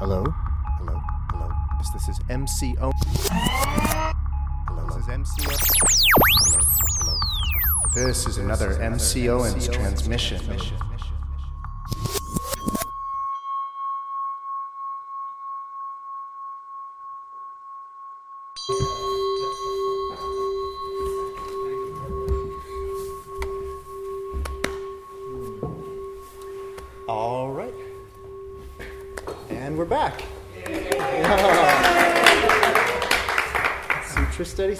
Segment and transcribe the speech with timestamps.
[0.00, 0.24] Hello?
[0.78, 0.98] Hello?
[1.30, 1.50] Hello?
[1.76, 2.90] This, this is MCO.
[4.66, 4.86] Hello?
[4.86, 5.52] This is MCO.
[6.46, 6.60] Hello?
[7.00, 7.18] Hello?
[7.94, 10.40] This is another MC Owens transmission.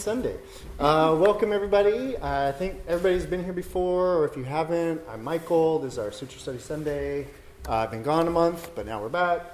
[0.00, 0.34] Sunday.
[0.78, 2.16] Uh, welcome, everybody.
[2.16, 5.78] I think everybody's been here before, or if you haven't, I'm Michael.
[5.78, 7.26] This is our Sutra Study Sunday.
[7.68, 9.44] Uh, I've been gone a month, but now we're back.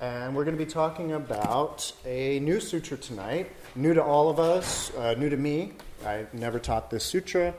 [0.00, 3.52] And we're going to be talking about a new sutra tonight.
[3.76, 5.72] New to all of us, uh, new to me.
[6.06, 7.52] I never taught this sutra.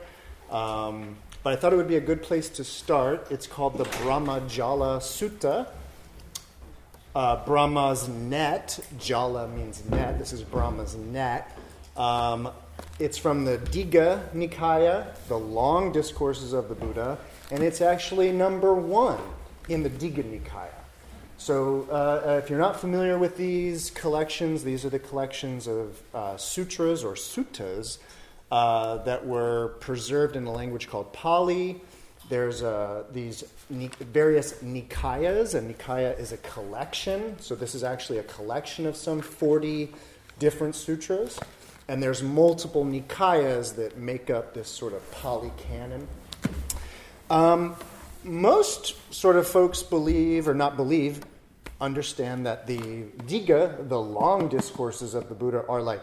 [0.50, 3.28] Um, but I thought it would be a good place to start.
[3.30, 5.68] It's called the Brahmajala Sutta.
[7.14, 10.18] Uh, Brahma's net, Jala means net.
[10.18, 11.56] This is Brahma's net.
[11.96, 12.50] Um,
[12.98, 17.18] it's from the Digha Nikaya, the long discourses of the Buddha,
[17.50, 19.20] and it's actually number one
[19.68, 20.68] in the Digha Nikaya.
[21.36, 26.36] So, uh, if you're not familiar with these collections, these are the collections of uh,
[26.36, 27.98] sutras or suttas
[28.52, 31.80] uh, that were preserved in a language called Pali.
[32.28, 35.54] There's uh, these ni- various nikayas.
[35.54, 37.36] A nikaya is a collection.
[37.40, 39.92] So this is actually a collection of some 40
[40.38, 41.40] different sutras.
[41.92, 46.08] And there's multiple nikayas that make up this sort of Pali canon.
[47.28, 47.76] Um,
[48.24, 51.20] most sort of folks believe, or not believe,
[51.82, 56.00] understand that the Digha, the long discourses of the Buddha, are like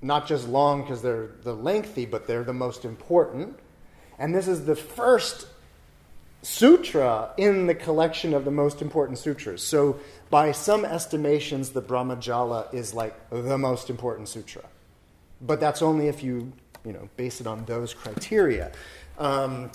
[0.00, 3.58] not just long because they're the lengthy, but they're the most important.
[4.18, 5.48] And this is the first
[6.40, 9.62] sutra in the collection of the most important sutras.
[9.62, 14.62] So, by some estimations, the Brahmajala is like the most important sutra.
[15.40, 16.52] But that's only if you,
[16.84, 18.72] you know, base it on those criteria.
[19.18, 19.70] Um,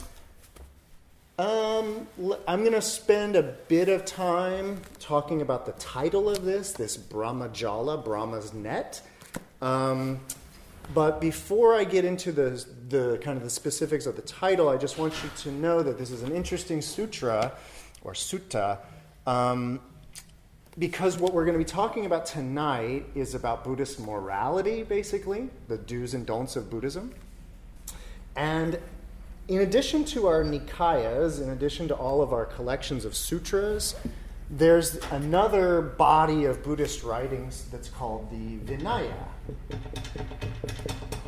[1.39, 2.07] um,
[2.47, 6.97] I'm going to spend a bit of time talking about the title of this, this
[6.97, 9.01] Brahmajala, Brahma's net.
[9.61, 10.19] Um,
[10.93, 14.77] but before I get into the, the kind of the specifics of the title, I
[14.77, 17.53] just want you to know that this is an interesting sutra
[18.03, 18.79] or sutta
[19.25, 19.79] um,
[20.79, 25.77] because what we're going to be talking about tonight is about Buddhist morality, basically, the
[25.77, 27.13] do's and don'ts of Buddhism.
[28.35, 28.79] And
[29.47, 33.95] in addition to our Nikayas, in addition to all of our collections of sutras,
[34.49, 39.27] there's another body of Buddhist writings that's called the Vinaya.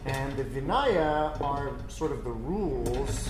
[0.06, 3.30] And the Vinaya are sort of the rules,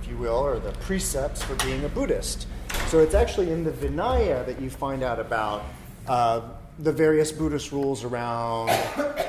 [0.00, 2.46] if you will, or the precepts for being a Buddhist.
[2.94, 5.64] So it's actually in the Vinaya that you find out about
[6.06, 6.42] uh,
[6.78, 8.70] the various Buddhist rules around,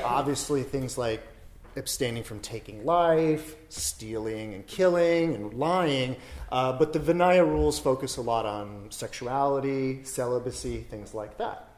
[0.04, 1.20] obviously, things like
[1.74, 6.14] abstaining from taking life, stealing and killing, and lying.
[6.52, 11.68] Uh, but the Vinaya rules focus a lot on sexuality, celibacy, things like that.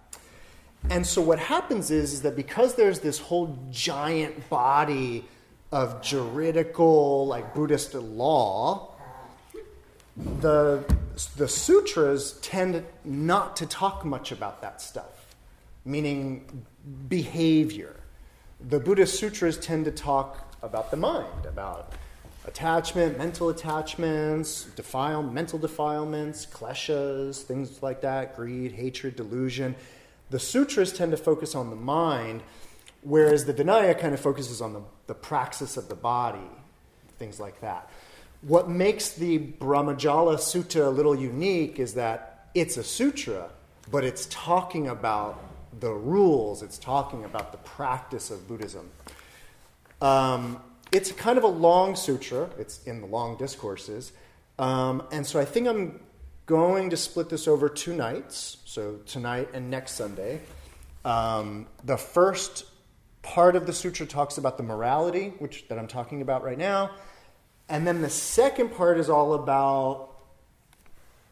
[0.91, 5.25] And so what happens is, is that because there's this whole giant body
[5.72, 8.94] of juridical, like Buddhist law,
[10.19, 10.84] the,
[11.37, 15.37] the sutras tend not to talk much about that stuff,
[15.84, 16.65] meaning
[17.09, 17.97] behavior.
[18.69, 21.93] The Buddhist sutras tend to talk about the mind, about
[22.47, 29.77] attachment, mental attachments, defile, mental defilements, kleshas, things like that, greed, hatred, delusion.
[30.31, 32.43] The sutras tend to focus on the mind,
[33.03, 36.50] whereas the Vinaya kind of focuses on the, the praxis of the body,
[37.19, 37.89] things like that.
[38.43, 43.50] What makes the Brahmajala Sutta a little unique is that it's a sutra,
[43.91, 45.43] but it's talking about
[45.81, 48.91] the rules, it's talking about the practice of Buddhism.
[50.00, 50.62] Um,
[50.93, 54.12] it's kind of a long sutra, it's in the long discourses.
[54.59, 56.00] Um, and so I think I'm
[56.47, 60.41] going to split this over two nights, so tonight and next Sunday.
[61.05, 62.64] Um, the first
[63.23, 66.93] part of the sutra talks about the morality, which that I'm talking about right now,
[67.69, 70.11] and then the second part is all about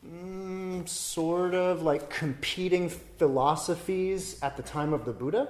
[0.07, 5.49] mm, sort of like competing philosophies at the time of the Buddha.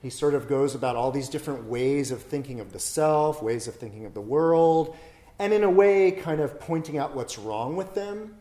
[0.00, 3.68] He sort of goes about all these different ways of thinking of the self, ways
[3.68, 4.96] of thinking of the world,
[5.38, 8.36] and in a way, kind of pointing out what's wrong with them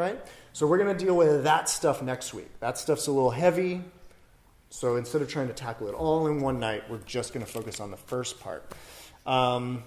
[0.00, 0.18] right?
[0.52, 2.48] So we're going to deal with that stuff next week.
[2.60, 3.82] That stuff's a little heavy.
[4.70, 7.50] So instead of trying to tackle it all in one night, we're just going to
[7.50, 8.64] focus on the first part.
[9.26, 9.82] Um,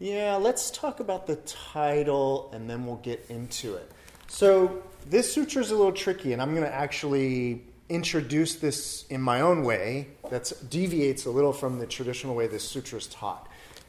[0.00, 3.88] yeah, let's talk about the title and then we'll get into it.
[4.28, 9.20] So this sutra is a little tricky, and I'm going to actually introduce this in
[9.20, 13.46] my own way that deviates a little from the traditional way this sutra is taught.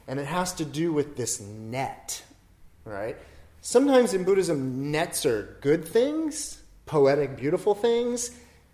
[0.07, 2.23] And it has to do with this net,
[2.83, 3.15] right?
[3.61, 8.31] Sometimes in Buddhism, nets are good things, poetic, beautiful things,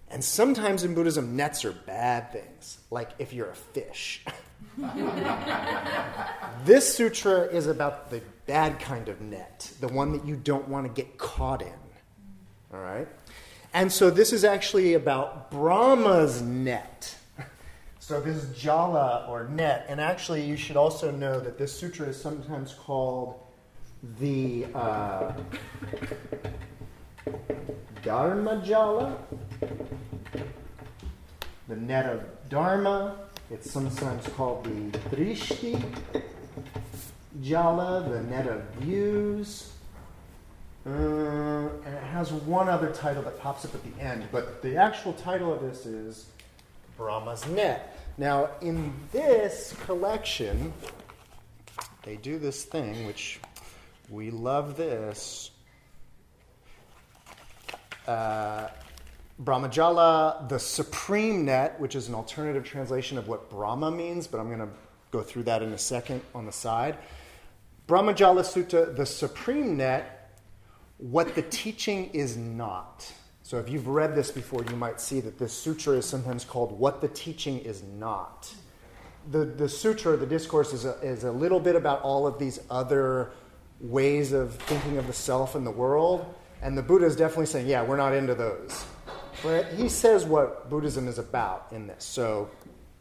[0.10, 4.26] and sometimes in Buddhism, nets are bad things, like if you're a fish.
[6.66, 10.86] this sutra is about the bad kind of net, the one that you don't want
[10.86, 11.74] to get caught in.
[12.74, 13.08] All right?
[13.74, 17.16] And so this is actually about Brahma's net.
[18.00, 19.86] So this is jala or net.
[19.90, 23.36] And actually, you should also know that this sutra is sometimes called
[24.20, 25.34] the uh,
[28.04, 29.18] Dharma Jala,
[31.68, 33.27] the net of Dharma.
[33.50, 35.82] It's sometimes called the Drishti
[37.42, 39.72] Jala, the net of views.
[40.86, 44.76] Uh, and it has one other title that pops up at the end, but the
[44.76, 46.26] actual title of this is
[46.98, 47.98] Brahma's Net.
[48.18, 50.74] Now, in this collection,
[52.04, 53.40] they do this thing, which
[54.10, 55.52] we love this.
[58.08, 58.68] Uh,
[59.44, 64.48] Brahmajala, the supreme net, which is an alternative translation of what Brahma means, but I'm
[64.48, 64.70] going to
[65.12, 66.98] go through that in a second on the side.
[67.88, 70.40] Brahmajala Sutta, the supreme net,
[70.98, 73.12] what the teaching is not.
[73.44, 76.78] So, if you've read this before, you might see that this sutra is sometimes called
[76.78, 78.54] What the Teaching is Not.
[79.32, 82.60] The, the sutra, the discourse, is a, is a little bit about all of these
[82.70, 83.32] other
[83.80, 86.36] ways of thinking of the self and the world.
[86.62, 88.84] And the Buddha is definitely saying, yeah, we're not into those.
[89.76, 92.04] He says what Buddhism is about in this.
[92.04, 92.50] So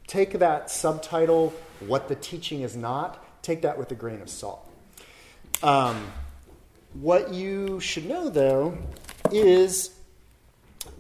[0.06, 4.70] take that subtitle, What the Teaching is Not, take that with a grain of salt.
[5.62, 6.12] Um,
[6.94, 8.76] what you should know, though,
[9.30, 9.90] is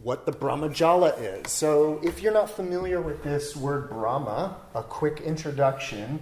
[0.02, 1.50] what the Brahmajala is.
[1.50, 6.20] So, if you're not familiar with this word Brahma, a quick introduction,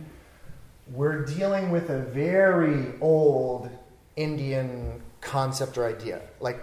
[0.92, 3.70] we're dealing with a very old
[4.16, 6.60] Indian concept or idea, like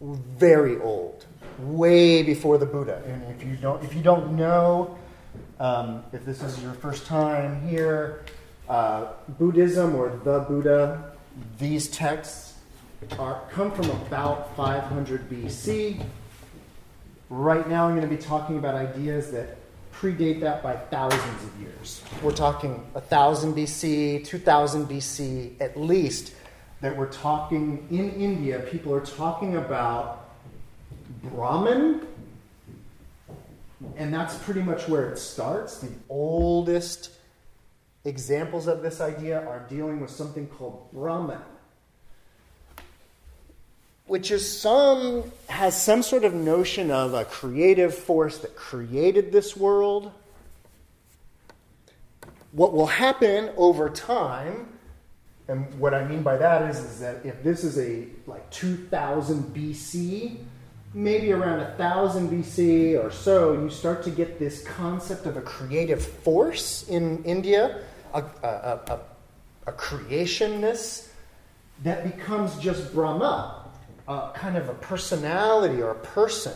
[0.00, 1.26] very old,
[1.60, 3.02] way before the Buddha.
[3.06, 4.98] And if you don't, if you don't know,
[5.60, 8.24] um, if this is your first time here,
[8.68, 9.06] uh,
[9.38, 11.12] Buddhism or the Buddha
[11.58, 12.54] these texts
[13.18, 16.04] are, come from about 500 BC.
[17.30, 19.56] Right now, I'm going to be talking about ideas that
[19.92, 22.02] predate that by thousands of years.
[22.22, 26.34] We're talking 1000 BC, 2000 BC at least,
[26.80, 30.21] that we're talking in India, people are talking about
[31.22, 32.06] Brahman,
[33.96, 35.78] and that's pretty much where it starts.
[35.78, 37.10] The oldest
[38.04, 41.38] examples of this idea are dealing with something called Brahman,
[44.06, 49.56] which is some has some sort of notion of a creative force that created this
[49.56, 50.12] world.
[52.50, 54.68] What will happen over time,
[55.48, 59.54] and what I mean by that is, is that if this is a like 2000
[59.54, 60.36] BC,
[60.94, 66.04] maybe around 1000 BC or so, you start to get this concept of a creative
[66.04, 67.82] force in India
[68.14, 69.00] a, a, a,
[69.66, 71.08] a creationness
[71.82, 73.70] that becomes just Brahma,
[74.06, 76.54] a kind of a personality or a person.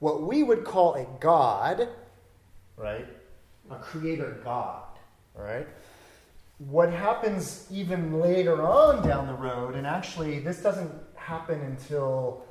[0.00, 1.88] What we would call a god,
[2.76, 3.06] right?
[3.70, 4.82] A creator god,
[5.34, 5.66] right?
[6.58, 12.45] What happens even later on down the road, and actually this doesn't happen until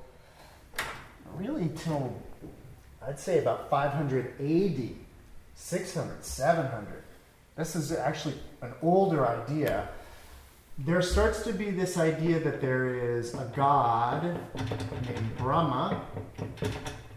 [1.37, 2.15] really till
[3.05, 4.89] I'd say about 500 AD,
[5.55, 7.03] 600, 700
[7.55, 9.87] this is actually an older idea.
[10.77, 14.23] There starts to be this idea that there is a god
[15.07, 16.01] named Brahma,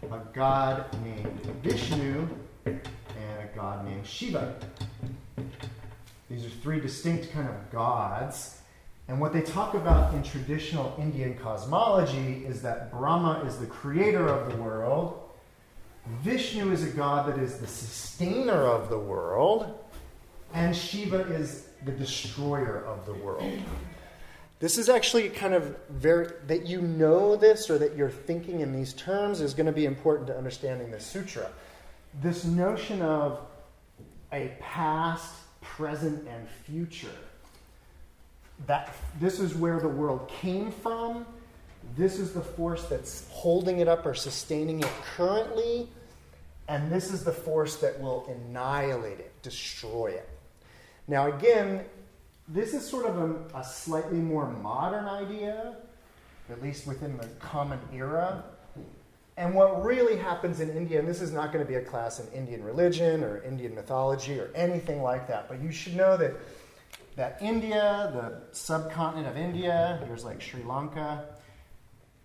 [0.09, 2.25] a god named Vishnu,
[2.65, 2.79] and
[3.17, 4.55] a god named Shiva.
[6.29, 8.58] These are three distinct kind of gods.
[9.09, 14.27] And what they talk about in traditional Indian cosmology is that Brahma is the creator
[14.27, 15.29] of the world,
[16.21, 19.79] Vishnu is a god that is the sustainer of the world,
[20.53, 23.51] and Shiva is the destroyer of the world.
[24.59, 28.73] This is actually kind of very, that you know this or that you're thinking in
[28.73, 31.49] these terms is going to be important to understanding this sutra.
[32.21, 33.39] This notion of
[34.33, 37.15] a past, present, and future.
[38.67, 41.25] That this is where the world came from.
[41.95, 45.87] This is the force that's holding it up or sustaining it currently.
[46.67, 50.29] And this is the force that will annihilate it, destroy it.
[51.07, 51.83] Now, again,
[52.47, 55.75] this is sort of a, a slightly more modern idea.
[56.51, 58.43] at least within the common era.
[59.37, 62.19] And what really happens in India, and this is not going to be a class
[62.19, 66.33] in Indian religion or Indian mythology or anything like that, but you should know that,
[67.19, 71.25] that India, the subcontinent of India, here's like Sri Lanka,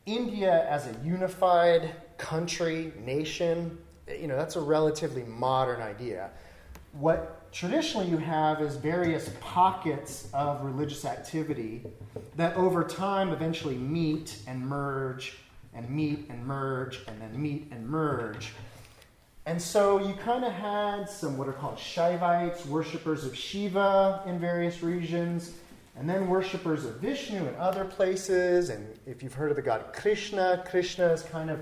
[0.07, 3.77] India as a unified country, nation,
[4.09, 6.31] you know, that's a relatively modern idea.
[6.93, 11.83] What traditionally you have is various pockets of religious activity
[12.37, 15.39] that over time eventually meet and merge
[15.75, 18.53] and meet and merge and then meet and merge.
[19.47, 24.39] And so you kind of had some what are called Shaivites, worshippers of Shiva in
[24.39, 25.53] various regions,
[25.97, 28.71] and then worshippers of Vishnu in other places.
[28.71, 31.61] And if you've heard of the god Krishna, Krishna is kind of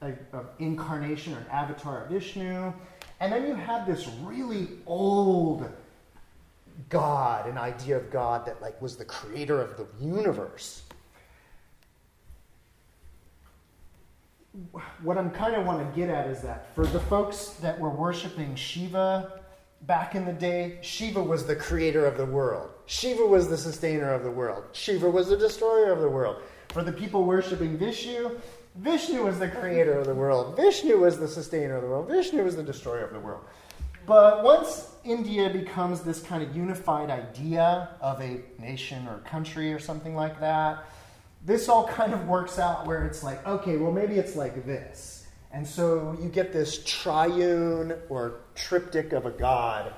[0.00, 0.18] an
[0.58, 2.72] incarnation or an avatar of Vishnu.
[3.20, 5.70] And then you had this really old
[6.88, 10.82] God, an idea of God that like was the creator of the universe.
[15.02, 17.90] What I'm kind of want to get at is that for the folks that were
[17.90, 19.40] worshiping Shiva
[19.82, 22.70] back in the day, Shiva was the creator of the world.
[22.86, 24.64] Shiva was the sustainer of the world.
[24.72, 26.42] Shiva was the destroyer of the world.
[26.68, 28.38] For the people worshiping Vishnu,
[28.76, 30.56] Vishnu was the creator of the world.
[30.56, 32.08] Vishnu was the sustainer of the world.
[32.08, 33.44] Vishnu was the destroyer of the world.
[34.06, 39.78] But once India becomes this kind of unified idea of a nation or country or
[39.78, 40.84] something like that,
[41.46, 45.26] this all kind of works out where it's like, okay, well, maybe it's like this.
[45.52, 49.94] And so you get this triune or triptych of a god.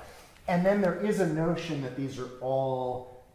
[0.47, 3.25] And then there is a notion that these are all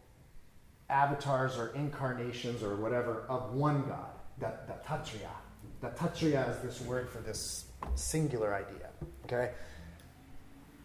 [0.89, 5.29] avatars or incarnations or whatever of one god the, the tatriya.
[5.81, 8.89] The tatriya is this word for this singular idea.
[9.25, 9.51] Okay?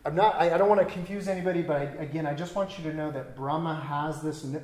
[0.04, 2.78] I'm not, I, I don't want to confuse anybody, but I, again, I just want
[2.78, 4.62] you to know that Brahma has this no,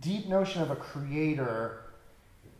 [0.00, 1.82] deep notion of a creator,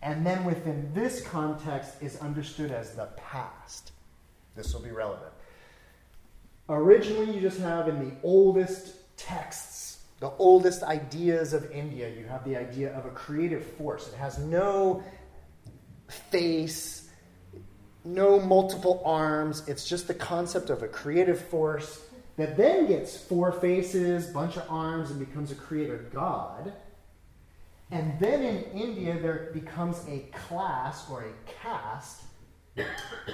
[0.02, 3.92] and then within this context is understood as the past.
[4.56, 5.32] This will be relevant.
[6.68, 12.44] Originally, you just have in the oldest texts, the oldest ideas of India, you have
[12.44, 14.08] the idea of a creative force.
[14.08, 15.02] It has no
[16.30, 17.08] face,
[18.04, 19.68] no multiple arms.
[19.68, 22.02] It's just the concept of a creative force
[22.36, 26.72] that then gets four faces, bunch of arms, and becomes a creator god.
[27.92, 31.32] And then in India, there becomes a class or a
[31.62, 32.22] caste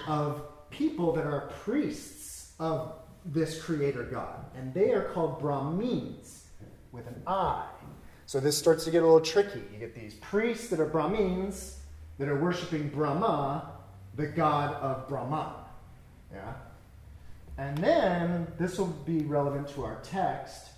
[0.09, 4.45] of people that are priests of this creator god.
[4.57, 6.47] And they are called Brahmins
[6.91, 7.67] with an I.
[8.27, 9.63] So this starts to get a little tricky.
[9.73, 11.79] You get these priests that are Brahmins
[12.19, 13.71] that are worshiping Brahma,
[14.17, 15.53] the god of Brahman.
[16.33, 16.53] Yeah?
[17.59, 20.69] And then, this will be relevant to our text,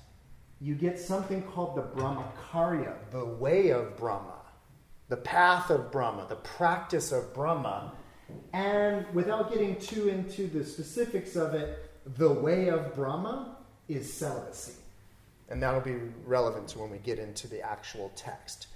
[0.60, 4.34] you get something called the Brahmacharya, the way of Brahma,
[5.08, 7.92] the path of Brahma, the practice of Brahma.
[8.52, 13.56] And without getting too into the specifics of it, the way of Brahma
[13.88, 14.74] is celibacy.
[15.48, 18.68] And that'll be relevant to when we get into the actual text.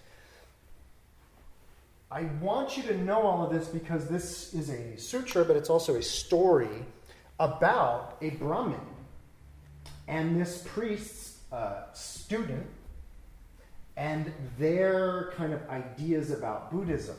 [2.10, 5.70] I want you to know all of this because this is a sutra, but it's
[5.70, 6.84] also a story
[7.38, 8.80] about a Brahmin
[10.06, 11.24] and this priest's
[11.54, 12.66] uh, student
[13.96, 17.16] and their kind of ideas about Buddhism.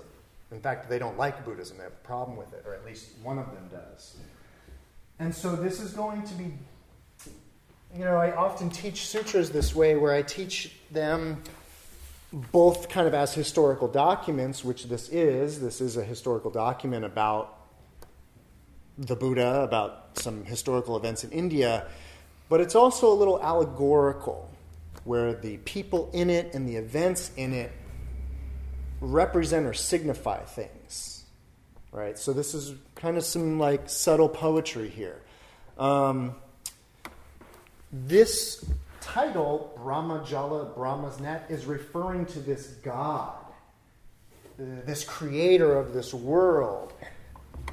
[0.52, 3.12] In fact, they don't like Buddhism, they have a problem with it, or at least
[3.24, 4.18] one of them does.
[5.20, 6.52] And so this is going to be,
[7.96, 11.42] you know, I often teach sutras this way where I teach them
[12.34, 15.62] both kind of as historical documents, which this is.
[15.62, 17.58] This is a historical document about
[18.98, 21.88] the Buddha, about some historical events in India,
[22.50, 24.50] but it's also a little allegorical,
[25.04, 27.72] where the people in it and the events in it
[29.02, 31.26] represent or signify things.
[31.92, 32.18] Right?
[32.18, 35.22] So this is kind of some like subtle poetry here.
[35.78, 36.36] Um,
[37.92, 38.66] this
[39.00, 43.38] title, Brahmajala, Brahma's net, is referring to this God,
[44.58, 46.92] this creator of this world.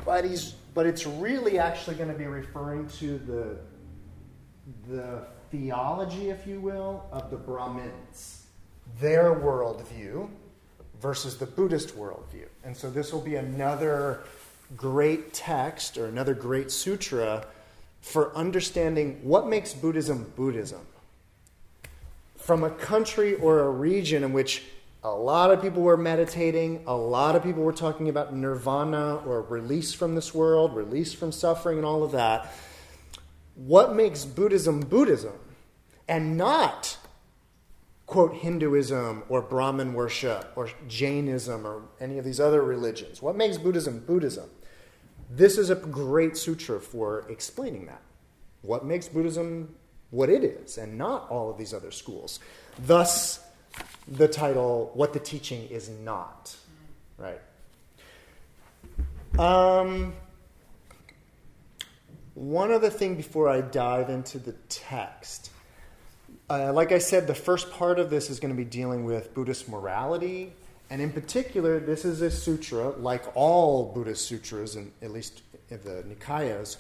[0.05, 3.57] But, he's, but it's really actually going to be referring to the,
[4.89, 8.47] the theology, if you will, of the Brahmins,
[9.01, 10.29] their worldview
[11.01, 12.47] versus the Buddhist worldview.
[12.65, 14.21] And so this will be another
[14.77, 17.47] great text or another great sutra
[18.01, 20.81] for understanding what makes Buddhism Buddhism
[22.37, 24.65] from a country or a region in which
[25.05, 29.43] a lot of people were meditating, a lot of people were talking about nirvana or
[29.43, 32.53] release from this world, release from suffering, and all of that.
[33.67, 35.35] What makes Buddhism Buddhism?
[36.09, 36.99] And not
[38.13, 43.23] quote, Hinduism or Brahmin worship or Jainism or any of these other religions?
[43.23, 44.51] What makes Buddhism Buddhism?
[45.31, 48.03] This is a great sutra for explaining that.
[48.61, 49.75] What makes Buddhism
[50.11, 52.39] what it is and not all of these other schools?
[52.79, 53.41] Thus,
[54.07, 56.55] the title, What the Teaching Is Not.
[57.17, 57.41] Right?
[59.39, 60.13] Um,
[62.35, 65.51] one other thing before I dive into the text.
[66.49, 69.35] Uh, like I said, the first part of this is going to be dealing with
[69.35, 70.53] Buddhist morality.
[70.91, 75.81] And in particular, this is a sutra, like all Buddhist sutras, and at least in
[75.85, 76.77] the Nikayas.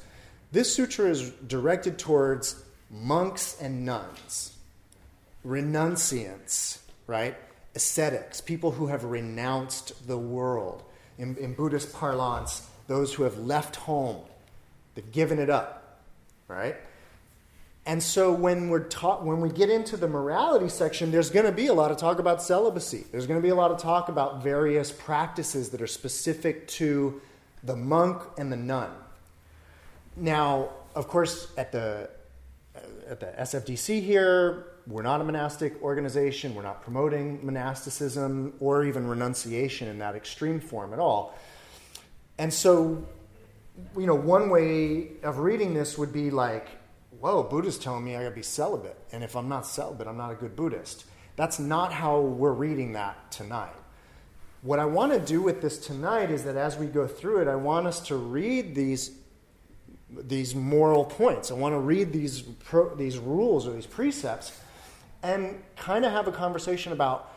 [0.52, 4.54] This sutra is directed towards monks and nuns,
[5.46, 7.34] renunciants, right?
[7.74, 10.82] Ascetics, people who have renounced the world.
[11.16, 14.18] In, in Buddhist parlance, those who have left home,
[14.94, 16.00] they've given it up,
[16.48, 16.76] right?
[17.84, 21.52] And so when we're taught, when we get into the morality section, there's going to
[21.52, 23.04] be a lot of talk about celibacy.
[23.10, 27.20] There's going to be a lot of talk about various practices that are specific to
[27.64, 28.90] the monk and the nun.
[30.16, 32.08] Now, of course, at the
[33.08, 36.54] at the SFDC here, we're not a monastic organization.
[36.54, 41.36] We're not promoting monasticism or even renunciation in that extreme form at all.
[42.38, 43.06] And so,
[43.96, 46.68] you know, one way of reading this would be like
[47.22, 48.98] whoa, Buddha's telling me I gotta be celibate.
[49.12, 51.04] And if I'm not celibate, I'm not a good Buddhist.
[51.36, 53.72] That's not how we're reading that tonight.
[54.62, 57.48] What I want to do with this tonight is that as we go through it,
[57.48, 59.12] I want us to read these,
[60.10, 61.52] these moral points.
[61.52, 64.60] I want to read these, pro, these rules or these precepts
[65.22, 67.32] and kind of have a conversation about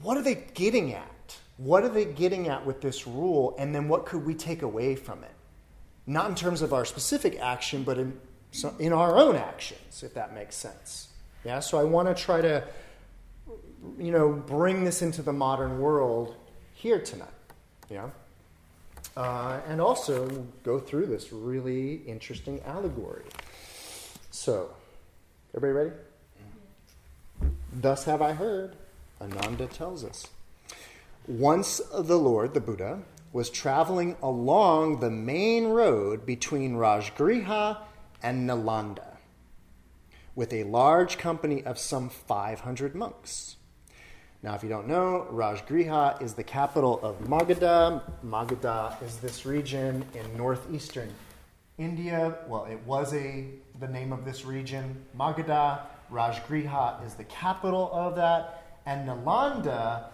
[0.00, 1.11] what are they getting at?
[1.62, 3.54] What are they getting at with this rule?
[3.58, 5.30] And then what could we take away from it?
[6.06, 8.18] Not in terms of our specific action, but in
[8.50, 11.08] so in our own actions, if that makes sense.
[11.44, 12.62] Yeah, so I want to try to,
[13.98, 16.36] you know, bring this into the modern world
[16.74, 17.28] here tonight.
[17.88, 18.10] Yeah,
[19.16, 20.28] uh, and also
[20.64, 23.24] go through this really interesting allegory.
[24.30, 24.70] So,
[25.56, 25.96] everybody ready?
[27.72, 28.76] Thus have I heard,
[29.20, 30.26] Ananda tells us.
[31.28, 33.00] Once the Lord, the Buddha,
[33.32, 37.78] was traveling along the main road between Rajgriha
[38.22, 39.16] and Nalanda,
[40.34, 43.56] with a large company of some 500 monks.
[44.42, 48.02] Now, if you don't know, Rajgriha is the capital of Magadha.
[48.24, 51.14] Magadha is this region in northeastern
[51.78, 52.36] India.
[52.48, 53.46] Well, it was a
[53.78, 55.82] the name of this region, Magadha.
[56.10, 60.06] Rajgriha is the capital of that, and Nalanda.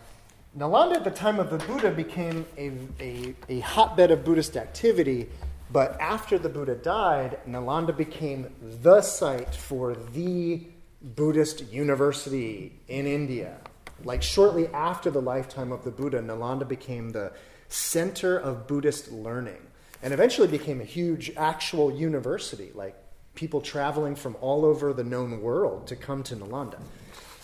[0.58, 5.28] Nalanda at the time of the Buddha became a, a, a hotbed of Buddhist activity
[5.70, 10.66] but after the Buddha died, Nalanda became the site for the
[11.02, 13.58] Buddhist university in India.
[14.04, 17.32] Like shortly after the lifetime of the Buddha, Nalanda became the
[17.68, 19.60] center of Buddhist learning
[20.02, 22.96] and eventually became a huge actual university, like
[23.34, 26.80] people traveling from all over the known world to come to Nalanda.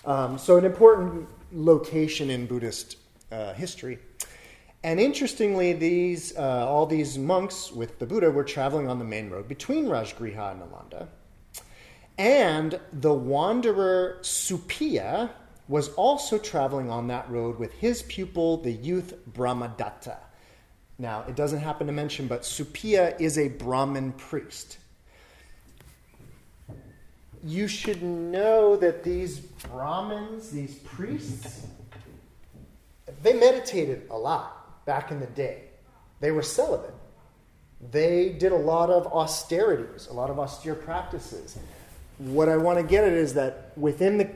[0.07, 2.96] Um, so, an important location in Buddhist
[3.30, 3.98] uh, history.
[4.82, 9.30] And interestingly, these, uh, all these monks with the Buddha were traveling on the main
[9.30, 11.08] road between Rajgriha and Nalanda.
[12.18, 15.30] And the wanderer Suppiya
[15.68, 20.18] was also traveling on that road with his pupil, the youth Brahmadatta.
[20.98, 24.78] Now, it doesn't happen to mention, but Suppiya is a Brahmin priest.
[27.42, 31.66] You should know that these Brahmins, these priests,
[33.22, 35.64] they meditated a lot back in the day.
[36.20, 36.94] They were celibate.
[37.90, 41.58] They did a lot of austerities, a lot of austere practices.
[42.18, 44.30] What I want to get at is that within the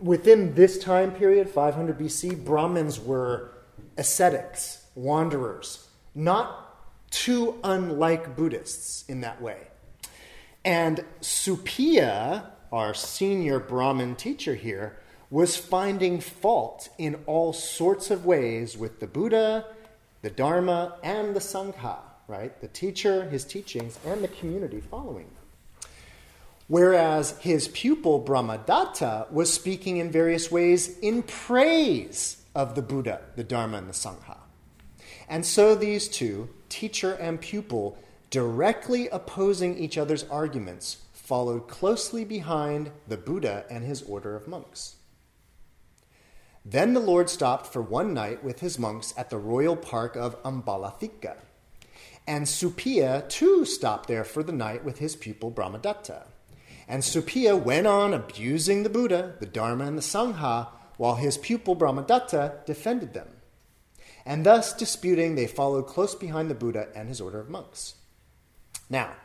[0.00, 3.52] within this time period, 500 BC, Brahmins were
[3.96, 9.68] ascetics, wanderers, not too unlike Buddhists in that way.
[10.64, 14.98] And Suppiya, our senior Brahmin teacher here,
[15.30, 19.66] was finding fault in all sorts of ways with the Buddha,
[20.22, 22.60] the Dharma, and the Sangha, right?
[22.60, 25.90] The teacher, his teachings, and the community following them.
[26.66, 33.44] Whereas his pupil Brahmadatta was speaking in various ways in praise of the Buddha, the
[33.44, 34.38] Dharma, and the Sangha.
[35.28, 37.98] And so these two, teacher and pupil,
[38.30, 44.96] directly opposing each other's arguments, followed closely behind the Buddha and his order of monks.
[46.64, 50.42] Then the Lord stopped for one night with his monks at the royal park of
[50.44, 51.36] Ambalathika.
[52.26, 56.24] And Suppiya too stopped there for the night with his pupil Brahmadatta.
[56.88, 61.76] And Suppiya went on abusing the Buddha, the Dharma, and the Sangha, while his pupil
[61.76, 63.28] Brahmadatta defended them.
[64.24, 67.96] And thus, disputing, they followed close behind the Buddha and his order of monks.
[68.88, 69.16] Now,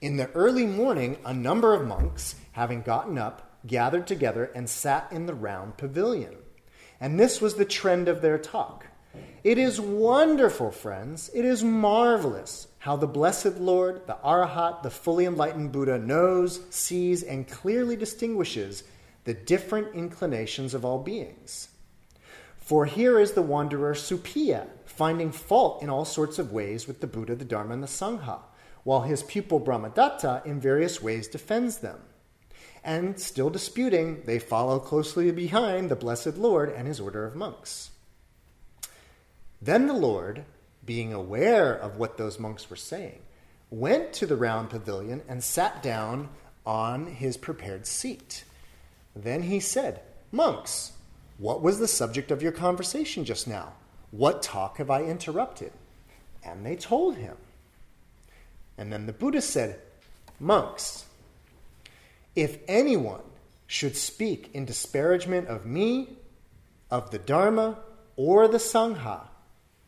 [0.00, 5.10] in the early morning, a number of monks, having gotten up, gathered together and sat
[5.10, 6.36] in the round pavilion.
[7.00, 8.86] And this was the trend of their talk.
[9.44, 11.30] It is wonderful, friends.
[11.34, 17.22] It is marvelous how the blessed Lord, the Arahat, the fully enlightened Buddha, knows, sees,
[17.22, 18.84] and clearly distinguishes
[19.24, 21.68] the different inclinations of all beings.
[22.58, 27.06] For here is the wanderer Suppiya, finding fault in all sorts of ways with the
[27.06, 28.40] Buddha, the Dharma, and the Sangha,
[28.82, 32.00] while his pupil Brahmadatta in various ways defends them.
[32.86, 37.90] And still disputing, they follow closely behind the blessed Lord and his order of monks.
[39.60, 40.44] Then the Lord,
[40.84, 43.18] being aware of what those monks were saying,
[43.70, 46.28] went to the round pavilion and sat down
[46.64, 48.44] on his prepared seat.
[49.16, 50.92] Then he said, Monks,
[51.38, 53.72] what was the subject of your conversation just now?
[54.12, 55.72] What talk have I interrupted?
[56.44, 57.36] And they told him.
[58.78, 59.80] And then the Buddha said,
[60.38, 61.05] Monks,
[62.36, 63.22] if anyone
[63.66, 66.18] should speak in disparagement of me,
[66.90, 67.78] of the Dharma,
[68.14, 69.28] or the Sangha,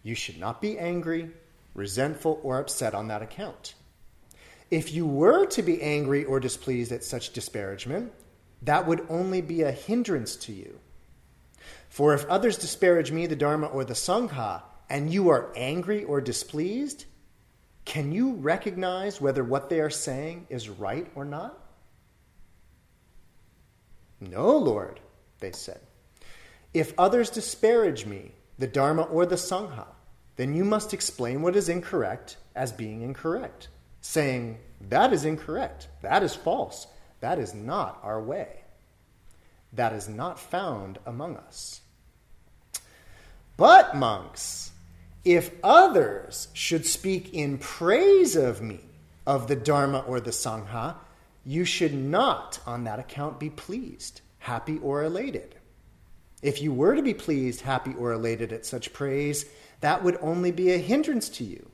[0.02, 1.30] you should not be angry,
[1.74, 3.74] resentful, or upset on that account.
[4.70, 8.12] If you were to be angry or displeased at such disparagement,
[8.62, 10.80] that would only be a hindrance to you.
[11.88, 16.20] For if others disparage me, the Dharma, or the Sangha, and you are angry or
[16.20, 17.04] displeased,
[17.84, 21.67] can you recognize whether what they are saying is right or not?
[24.20, 25.00] No, Lord,
[25.40, 25.80] they said.
[26.74, 29.86] If others disparage me, the Dharma or the Sangha,
[30.36, 33.68] then you must explain what is incorrect as being incorrect,
[34.00, 36.86] saying, that is incorrect, that is false,
[37.20, 38.62] that is not our way,
[39.72, 41.80] that is not found among us.
[43.56, 44.70] But, monks,
[45.24, 48.80] if others should speak in praise of me,
[49.26, 50.94] of the Dharma or the Sangha,
[51.48, 55.54] you should not, on that account, be pleased, happy, or elated.
[56.42, 59.46] If you were to be pleased, happy, or elated at such praise,
[59.80, 61.70] that would only be a hindrance to you.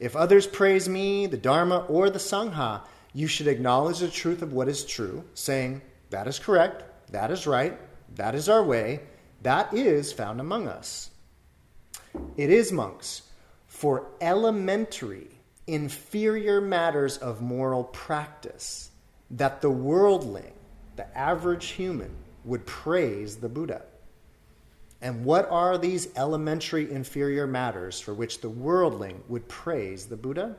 [0.00, 2.80] If others praise me, the Dharma, or the Sangha,
[3.12, 6.82] you should acknowledge the truth of what is true, saying, That is correct,
[7.12, 7.78] that is right,
[8.16, 9.02] that is our way,
[9.42, 11.10] that is found among us.
[12.36, 13.22] It is, monks,
[13.68, 15.33] for elementary
[15.66, 18.90] inferior matters of moral practice
[19.30, 20.52] that the worldling,
[20.96, 22.10] the average human,
[22.44, 23.82] would praise the Buddha.
[25.00, 30.56] And what are these elementary inferior matters for which the worldling would praise the Buddha?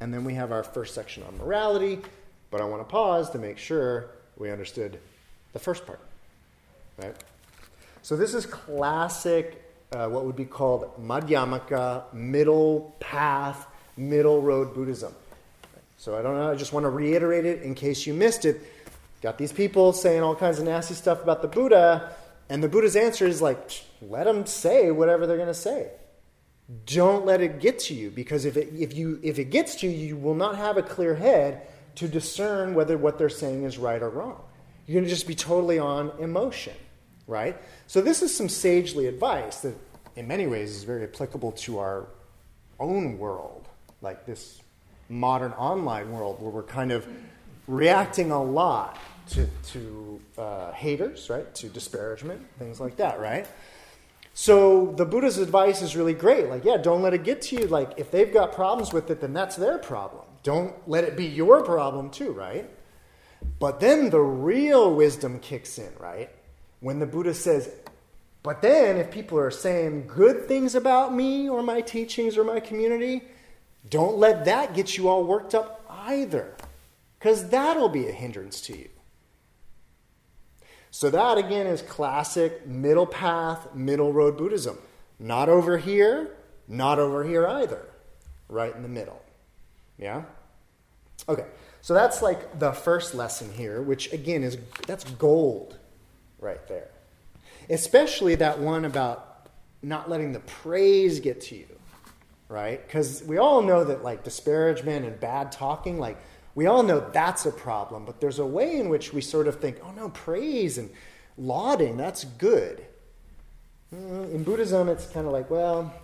[0.00, 2.00] And then we have our first section on morality,
[2.50, 4.98] but I want to pause to make sure we understood
[5.52, 6.00] the first part.
[6.98, 7.14] Right?
[8.02, 9.62] So this is classic
[9.94, 15.14] uh, what would be called Madhyamaka, middle path, middle road Buddhism.
[15.98, 18.60] So I don't know, I just want to reiterate it in case you missed it.
[19.20, 22.12] Got these people saying all kinds of nasty stuff about the Buddha,
[22.48, 23.58] and the Buddha's answer is like,
[24.00, 25.90] let them say whatever they're going to say.
[26.86, 29.86] Don't let it get to you, because if it, if, you, if it gets to
[29.86, 31.62] you, you will not have a clear head
[31.96, 34.40] to discern whether what they're saying is right or wrong.
[34.86, 36.74] You're going to just be totally on emotion
[37.26, 37.56] right?
[37.86, 39.74] So this is some sagely advice that
[40.16, 42.06] in many ways is very applicable to our
[42.78, 43.68] own world,
[44.00, 44.60] like this
[45.08, 47.06] modern online world where we're kind of
[47.66, 48.98] reacting a lot
[49.30, 51.54] to, to uh, haters, right?
[51.54, 53.46] To disparagement, things like that, right?
[54.34, 56.48] So the Buddha's advice is really great.
[56.48, 57.66] Like, yeah, don't let it get to you.
[57.66, 60.24] Like, if they've got problems with it, then that's their problem.
[60.42, 62.68] Don't let it be your problem, too, right?
[63.58, 66.30] But then the real wisdom kicks in, right?
[66.82, 67.70] When the Buddha says,
[68.42, 72.58] but then if people are saying good things about me or my teachings or my
[72.58, 73.22] community,
[73.88, 76.54] don't let that get you all worked up either,
[77.18, 78.88] because that'll be a hindrance to you.
[80.90, 84.76] So, that again is classic middle path, middle road Buddhism.
[85.18, 86.36] Not over here,
[86.68, 87.88] not over here either.
[88.48, 89.22] Right in the middle.
[89.96, 90.24] Yeah?
[91.28, 91.46] Okay,
[91.80, 95.78] so that's like the first lesson here, which again is that's gold
[96.42, 96.90] right there.
[97.70, 99.48] Especially that one about
[99.82, 101.66] not letting the praise get to you,
[102.48, 102.84] right?
[102.84, 106.18] Because we all know that like disparagement and bad talking, like
[106.54, 109.60] we all know that's a problem, but there's a way in which we sort of
[109.60, 110.90] think, oh no, praise and
[111.38, 112.84] lauding, that's good.
[113.94, 115.94] Mm, in Buddhism, it's kind of like, well,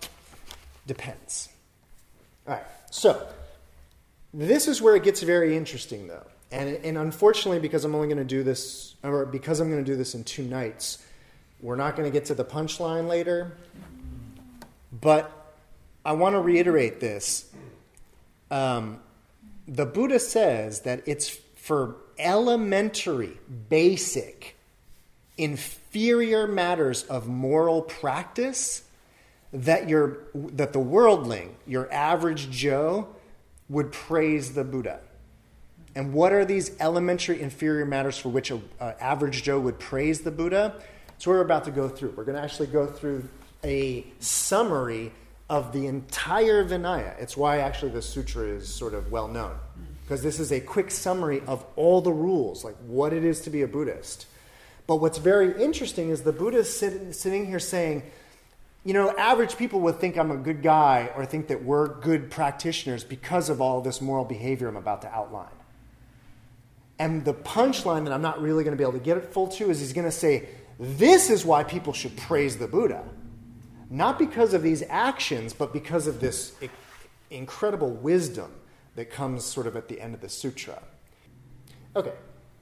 [0.87, 1.49] depends.
[2.47, 3.27] All right, so
[4.33, 6.27] This is where it gets very interesting, though.
[6.51, 9.91] And, and unfortunately, because I'm only going to do this, or because I'm going to
[9.91, 11.05] do this in two nights,
[11.61, 13.57] we're not going to get to the punchline later.
[14.93, 15.31] But
[16.05, 17.51] I want to reiterate this.
[18.51, 19.01] Um,
[19.67, 24.57] the Buddha says that it's for elementary, basic,
[25.37, 28.85] inferior matters of moral practice
[29.53, 33.09] that your that the worldling, your average Joe,
[33.69, 35.01] would praise the Buddha.
[35.99, 40.31] And what are these elementary inferior matters for which an average Joe would praise the
[40.31, 40.81] Buddha?
[41.19, 42.15] So we're about to go through.
[42.17, 43.29] We're going to actually go through
[43.65, 45.11] a summary
[45.51, 47.21] of the entire Vinaya.
[47.21, 49.57] It's why actually the sutra is sort of well known,
[50.05, 53.51] because this is a quick summary of all the rules, like what it is to
[53.51, 54.27] be a Buddhist.
[54.87, 58.05] But what's very interesting is the Buddha is sit, sitting here saying,
[58.85, 62.31] you know, average people would think I'm a good guy or think that we're good
[62.31, 65.49] practitioners because of all this moral behavior I'm about to outline.
[66.99, 69.49] And the punchline that I'm not really going to be able to get it full
[69.49, 73.05] to is he's going to say, This is why people should praise the Buddha.
[73.91, 76.53] Not because of these actions, but because of this
[77.31, 78.53] incredible wisdom
[78.97, 80.83] that comes sort of at the end of the sutra.
[81.97, 82.13] Okay,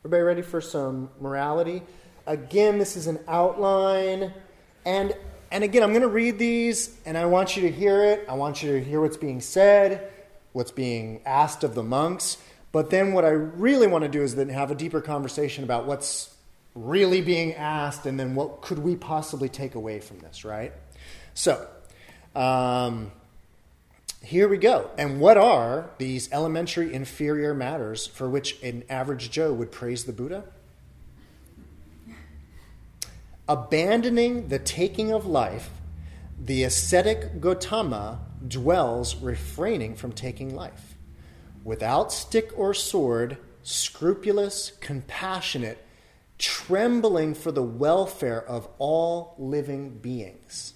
[0.01, 1.83] everybody ready for some morality?
[2.27, 4.33] Again, this is an outline.
[4.85, 5.15] And
[5.51, 8.27] and again, I'm going to read these, and I want you to hear it.
[8.29, 10.11] I want you to hear what's being said,
[10.53, 12.39] what's being asked of the monks.
[12.77, 15.87] But then, what I really want to do is then have a deeper conversation about
[15.87, 16.37] what's
[16.75, 20.75] really being asked, and then what could we possibly take away from this, right?
[21.33, 21.67] So,
[22.35, 23.13] um,
[24.23, 24.91] here we go.
[24.99, 30.13] And what are these elementary inferior matters for which an average Joe would praise the
[30.13, 30.45] Buddha?
[33.49, 35.71] Abandoning the taking of life,
[36.39, 40.86] the ascetic Gotama dwells refraining from taking life.
[41.67, 45.85] Without stick or sword, scrupulous, compassionate,
[46.39, 50.75] trembling for the welfare of all living beings.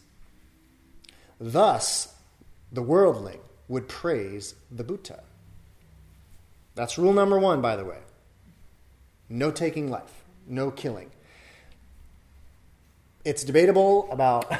[1.38, 2.12] Thus,
[2.72, 5.22] the worldling would praise the Buddha.
[6.74, 7.98] That's rule number one, by the way.
[9.28, 11.12] No taking life, no killing.
[13.24, 14.52] It's debatable about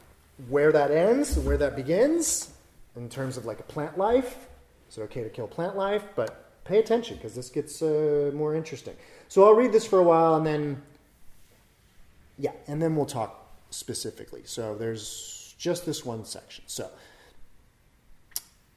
[0.50, 2.50] where that ends and where that begins
[2.94, 4.47] in terms of like a plant life.
[4.88, 6.04] Is it okay to kill plant life?
[6.14, 8.96] But pay attention because this gets uh, more interesting.
[9.28, 10.82] So I'll read this for a while and then,
[12.38, 14.42] yeah, and then we'll talk specifically.
[14.44, 16.64] So there's just this one section.
[16.66, 16.90] So,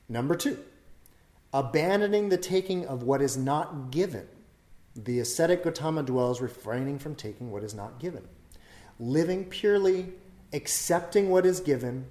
[0.09, 0.57] number two,
[1.53, 4.27] abandoning the taking of what is not given.
[4.95, 8.27] The ascetic Gotama dwells refraining from taking what is not given
[9.01, 10.13] living purely,
[10.53, 12.05] accepting what is given,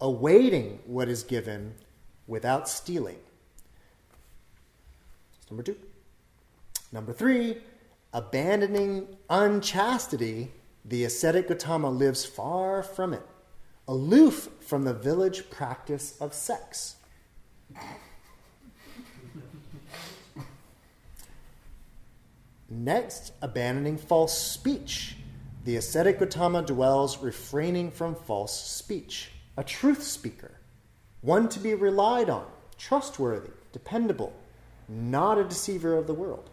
[0.00, 1.74] awaiting what is given
[2.26, 3.18] without stealing.
[5.50, 5.76] Number two.
[6.92, 7.58] Number three,
[8.12, 10.52] abandoning unchastity,
[10.84, 13.26] the ascetic Gotama lives far from it,
[13.86, 16.96] aloof from the village practice of sex.
[22.70, 25.16] Next, abandoning false speech.
[25.64, 30.52] The ascetic Gotama dwells refraining from false speech, a truth speaker,
[31.20, 32.46] one to be relied on,
[32.78, 34.32] trustworthy, dependable,
[34.88, 36.48] not a deceiver of the world.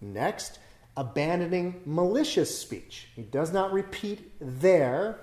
[0.00, 0.58] Next,
[0.96, 3.08] abandoning malicious speech.
[3.14, 5.18] He does not repeat there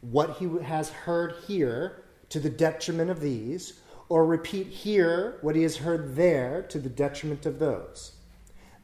[0.00, 5.62] what he has heard here to the detriment of these, or repeat here what he
[5.62, 8.12] has heard there to the detriment of those.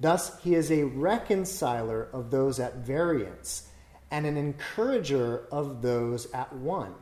[0.00, 3.68] Thus, he is a reconciler of those at variance
[4.10, 6.94] and an encourager of those at one,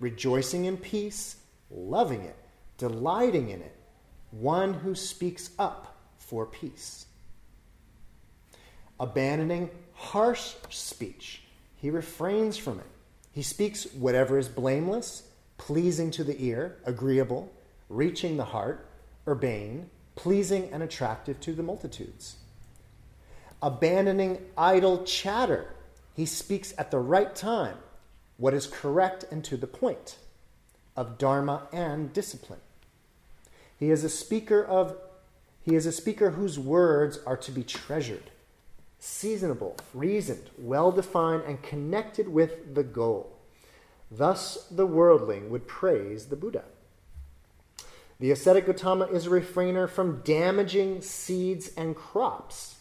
[0.00, 1.36] rejoicing in peace,
[1.70, 2.36] loving it,
[2.78, 3.76] delighting in it,
[4.30, 7.06] one who speaks up for peace.
[8.98, 11.42] Abandoning harsh speech,
[11.76, 12.86] he refrains from it.
[13.32, 17.52] He speaks whatever is blameless, pleasing to the ear, agreeable,
[17.88, 18.88] reaching the heart,
[19.28, 22.36] urbane, pleasing and attractive to the multitudes.
[23.62, 25.74] Abandoning idle chatter,
[26.14, 27.76] he speaks at the right time
[28.38, 30.16] what is correct and to the point
[30.96, 32.60] of dharma and discipline.
[33.78, 34.96] He is a speaker of
[35.62, 38.30] he is a speaker whose words are to be treasured,
[39.00, 43.36] seasonable, reasoned, well defined, and connected with the goal.
[44.08, 46.64] Thus the worldling would praise the Buddha.
[48.20, 52.76] The ascetic Gotama is a refrainer from damaging seeds and crops.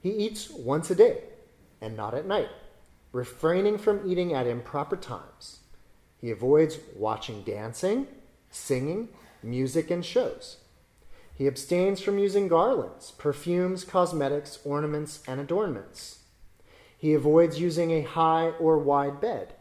[0.00, 1.24] He eats once a day
[1.82, 2.48] and not at night,
[3.12, 5.60] refraining from eating at improper times.
[6.18, 8.06] He avoids watching dancing,
[8.50, 9.08] singing,
[9.42, 10.58] music, and shows.
[11.34, 16.18] He abstains from using garlands, perfumes, cosmetics, ornaments, and adornments.
[16.98, 19.54] He avoids using a high or wide bed.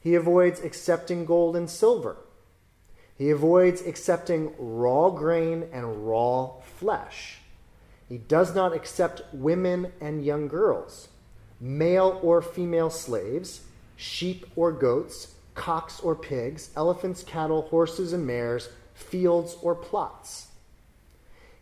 [0.00, 2.16] He avoids accepting gold and silver.
[3.16, 7.38] He avoids accepting raw grain and raw flesh.
[8.08, 11.08] He does not accept women and young girls,
[11.60, 13.62] male or female slaves,
[13.96, 20.48] sheep or goats, cocks or pigs, elephants, cattle, horses and mares, fields or plots.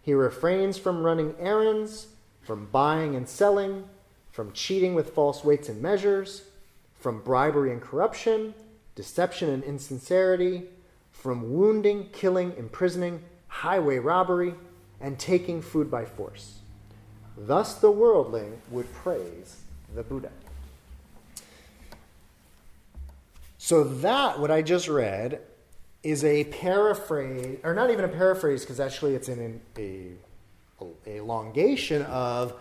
[0.02, 2.08] He refrains from running errands,
[2.42, 3.84] from buying and selling,
[4.30, 6.42] from cheating with false weights and measures,
[6.98, 8.54] from bribery and corruption,
[8.94, 10.64] deception and insincerity,
[11.12, 14.54] from wounding, killing, imprisoning, highway robbery,
[15.00, 16.60] and taking food by force.
[17.36, 19.60] Thus the worldling would praise
[19.94, 20.30] the Buddha.
[23.58, 25.40] So, that, what I just read,
[26.06, 30.12] is a paraphrase, or not even a paraphrase, because actually it's in a,
[30.80, 32.54] a elongation of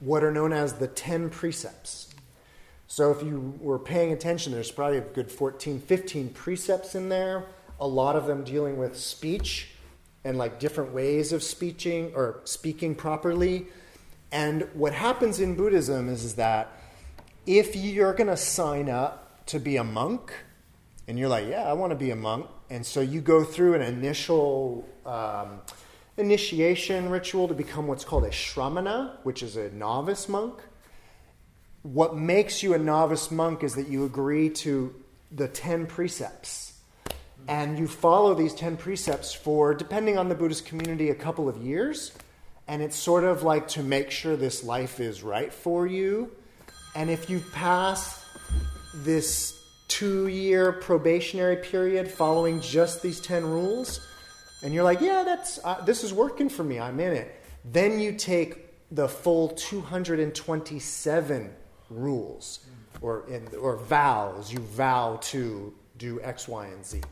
[0.00, 2.14] what are known as the 10 precepts.
[2.86, 7.44] So, if you were paying attention, there's probably a good 14, 15 precepts in there,
[7.78, 9.68] a lot of them dealing with speech
[10.24, 13.66] and like different ways of speaking or speaking properly.
[14.32, 16.72] And what happens in Buddhism is, is that
[17.44, 20.32] if you're going to sign up to be a monk,
[21.06, 22.46] and you're like, yeah, I want to be a monk.
[22.70, 25.60] And so you go through an initial um,
[26.16, 30.54] initiation ritual to become what's called a shramana, which is a novice monk.
[31.82, 34.94] What makes you a novice monk is that you agree to
[35.30, 36.72] the 10 precepts.
[37.48, 41.58] And you follow these 10 precepts for, depending on the Buddhist community, a couple of
[41.58, 42.12] years.
[42.66, 46.32] And it's sort of like to make sure this life is right for you.
[46.96, 48.24] And if you pass
[48.94, 49.55] this
[49.88, 54.06] two year probationary period following just these 10 rules,
[54.62, 58.00] and you're like, yeah, that's, uh, this is working for me, I'm in it, then
[58.00, 61.54] you take the full 227
[61.90, 62.60] rules
[63.00, 64.52] or, in, or vows.
[64.52, 67.02] You vow to do X, Y, and Z.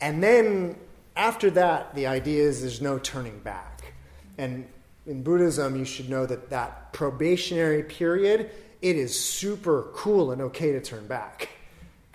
[0.00, 0.76] And then
[1.16, 3.92] after that, the idea is there's no turning back.
[4.38, 4.66] And
[5.06, 8.50] in Buddhism, you should know that that probationary period,
[8.82, 11.48] it is super cool and okay to turn back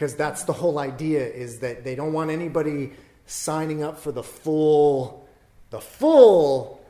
[0.01, 2.91] because that's the whole idea is that they don't want anybody
[3.27, 5.29] signing up for the full
[5.69, 6.83] the full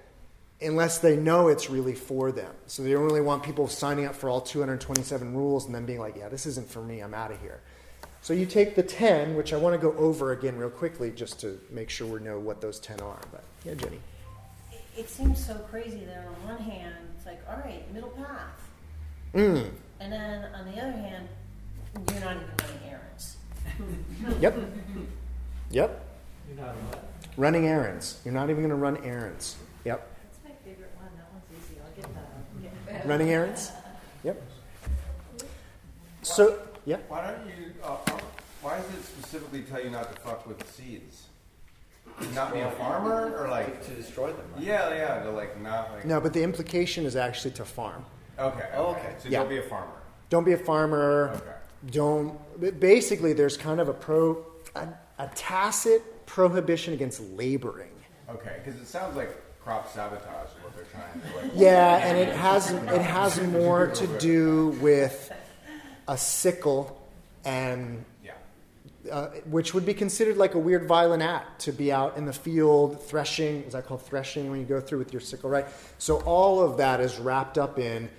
[0.62, 4.16] unless they know it's really for them so they don't really want people signing up
[4.16, 7.34] for all 227 rules and then being like yeah this isn't for me i'm out
[7.34, 7.60] of here
[8.22, 11.38] so you take the 10 which i want to go over again real quickly just
[11.38, 14.00] to make sure we know what those 10 are but yeah jenny
[14.98, 18.70] it seems so crazy that on one hand it's like all right middle path
[19.34, 19.70] mm.
[20.00, 21.28] and then on the other hand
[21.94, 23.01] you're not even running errands.
[24.40, 24.58] Yep.
[25.72, 26.06] Yep.
[26.48, 27.04] You're not what?
[27.38, 28.20] Running errands.
[28.26, 29.56] You're not even going to run errands.
[29.86, 30.08] Yep.
[30.24, 31.10] That's my favorite one.
[31.16, 31.80] That one's easy.
[31.84, 32.94] I'll get that.
[32.94, 33.02] Yeah.
[33.10, 33.72] Running errands.
[34.24, 34.42] Yep.
[36.24, 36.98] So, yeah.
[37.08, 37.74] Why don't you?
[37.84, 38.20] Uh, uh,
[38.62, 41.28] why does it specifically tell you not to fuck with the seeds?
[42.20, 44.46] To not be a farmer, or like to destroy them.
[44.54, 44.64] Right?
[44.64, 46.06] yeah, yeah, to like not like.
[46.06, 48.06] No, but the implication is actually to farm.
[48.38, 48.70] Okay.
[48.76, 49.16] Oh, okay.
[49.20, 49.40] So Yeah.
[49.40, 49.94] don't be a farmer.
[50.30, 51.32] Don't be a farmer.
[51.36, 51.52] Okay.
[51.90, 52.38] Don't.
[52.80, 57.90] Basically, there's kind of a pro, a, a tacit prohibition against laboring.
[58.30, 59.30] Okay, because it sounds like
[59.62, 61.52] crop sabotage is what they're trying to like.
[61.56, 65.32] Yeah, and it has it has more to do with
[66.08, 66.98] a sickle
[67.44, 68.06] and
[69.10, 72.34] uh, which would be considered like a weird violent act to be out in the
[72.34, 73.64] field threshing.
[73.64, 75.66] Is that called threshing when you go through with your sickle, right?
[75.98, 78.10] So all of that is wrapped up in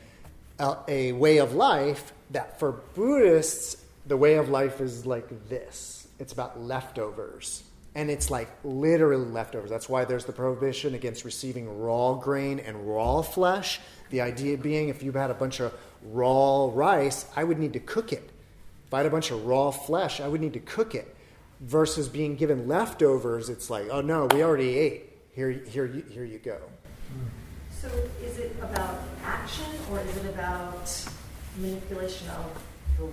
[0.58, 6.06] a, a way of life that for Buddhists, the way of life is like this.
[6.18, 7.62] It's about leftovers.
[7.94, 9.68] And it's like literally leftovers.
[9.68, 13.80] That's why there's the prohibition against receiving raw grain and raw flesh.
[14.10, 17.80] The idea being, if you had a bunch of raw rice, I would need to
[17.80, 18.30] cook it.
[18.86, 21.14] If I had a bunch of raw flesh, I would need to cook it.
[21.60, 25.10] Versus being given leftovers, it's like, oh no, we already ate.
[25.34, 26.58] Here, here, here you go.
[27.70, 27.88] So
[28.22, 30.88] is it about action or is it about
[31.56, 32.62] manipulation of
[32.98, 33.04] the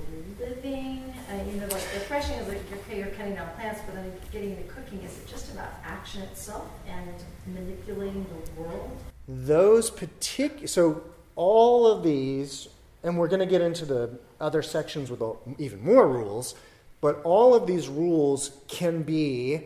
[0.44, 1.14] living?
[1.30, 4.12] Uh, you know, like the threshing is like, okay, you're cutting down plants, but then
[4.32, 7.14] getting to cooking, is it just about action itself and
[7.54, 8.26] manipulating
[8.56, 8.98] the world?
[9.28, 11.04] Those particular, so
[11.36, 12.68] all of these,
[13.04, 15.22] and we're going to get into the other sections with
[15.58, 16.56] even more rules,
[17.02, 19.66] but all of these rules can be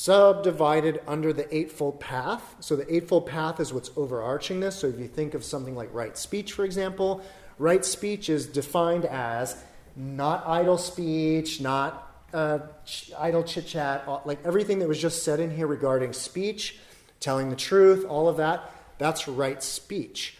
[0.00, 2.56] subdivided under the Eightfold Path.
[2.60, 4.76] So the Eightfold Path is what's overarching this.
[4.76, 7.22] So if you think of something like right speech, for example,
[7.58, 9.62] right speech is defined as
[9.94, 15.38] not idle speech, not uh, ch- idle chit chat, like everything that was just said
[15.38, 16.78] in here regarding speech,
[17.20, 20.38] telling the truth, all of that, that's right speech.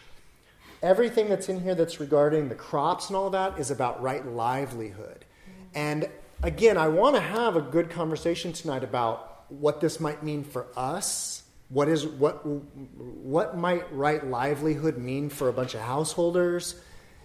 [0.81, 4.25] Everything that's in here that's regarding the crops and all of that is about right
[4.25, 5.23] livelihood.
[5.75, 6.09] And
[6.41, 10.67] again, I want to have a good conversation tonight about what this might mean for
[10.75, 11.43] us.
[11.69, 16.75] What is what what might right livelihood mean for a bunch of householders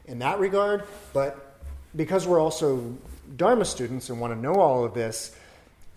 [0.06, 0.84] in that regard?
[1.12, 1.58] But
[1.96, 2.96] because we're also
[3.36, 5.34] Dharma students and want to know all of this,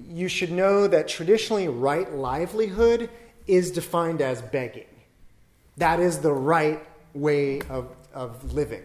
[0.07, 3.09] you should know that traditionally right livelihood
[3.47, 4.85] is defined as begging.
[5.77, 8.83] That is the right way of, of living.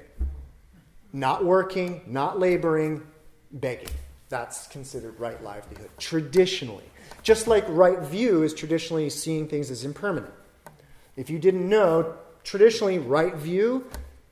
[1.13, 3.07] Not working, not laboring,
[3.53, 3.89] begging.
[4.29, 6.85] That's considered right livelihood, traditionally.
[7.25, 10.35] Just like right view is traditionally seeing things as impermanent.
[11.17, 12.15] If you didn't know,
[12.45, 13.87] traditionally, right view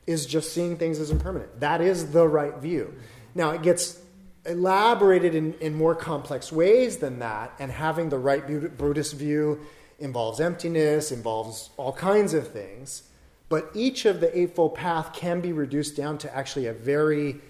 [0.07, 1.59] is just seeing things as impermanent.
[1.61, 2.95] That is the right view.
[3.34, 3.99] Now, it gets
[4.45, 9.61] elaborated in, in more complex ways than that, and having the right Buddhist view
[9.99, 13.05] involves emptiness, involves all kinds of things.
[13.49, 17.40] But each of the Eightfold Path can be reduced down to actually a very,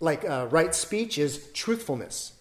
[0.00, 2.32] like, uh, right speech is truthfulness.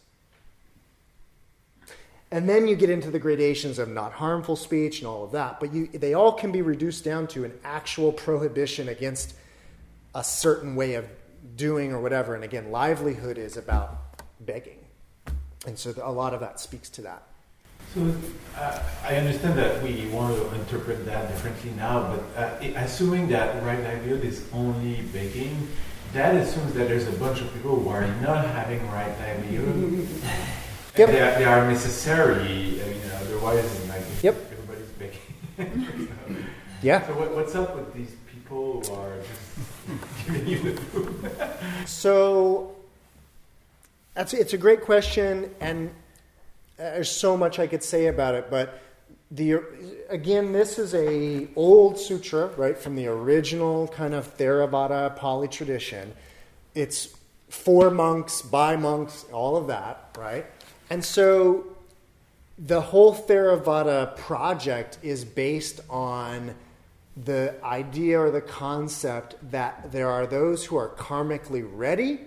[2.32, 5.59] And then you get into the gradations of not harmful speech and all of that.
[5.59, 9.36] But you, they all can be reduced down to an actual prohibition against
[10.13, 11.05] a certain way of
[11.55, 12.36] doing or whatever.
[12.36, 13.97] And again, livelihood is about
[14.39, 14.80] begging.
[15.67, 17.23] And so a lot of that speaks to that.
[17.93, 18.13] So
[18.57, 23.63] uh, I understand that we want to interpret that differently now, but uh, assuming that
[23.63, 25.67] right livelihood is only begging,
[26.11, 30.07] that assumes that there's a bunch of people who are not having right livelihood.
[30.97, 31.09] yep.
[31.09, 32.81] they, are, they are necessary.
[32.81, 34.35] I mean, uh, otherwise, like, yep.
[34.51, 34.89] everybody's
[35.57, 36.09] begging.
[36.81, 37.05] yeah.
[37.05, 41.31] So what, what's up with these people who are just giving you the food?
[41.85, 42.75] so
[44.13, 45.93] that's it's a great question, and uh,
[46.83, 48.49] there's so much I could say about it.
[48.49, 48.81] But
[49.31, 49.59] the
[50.09, 56.13] again, this is a old sutra, right, from the original kind of Theravada Pali tradition.
[56.73, 57.15] It's
[57.49, 60.45] for monks, by monks, all of that, right?
[60.89, 61.65] And so
[62.57, 66.55] the whole Theravada project is based on
[67.23, 72.19] the idea or the concept that there are those who are karmically ready,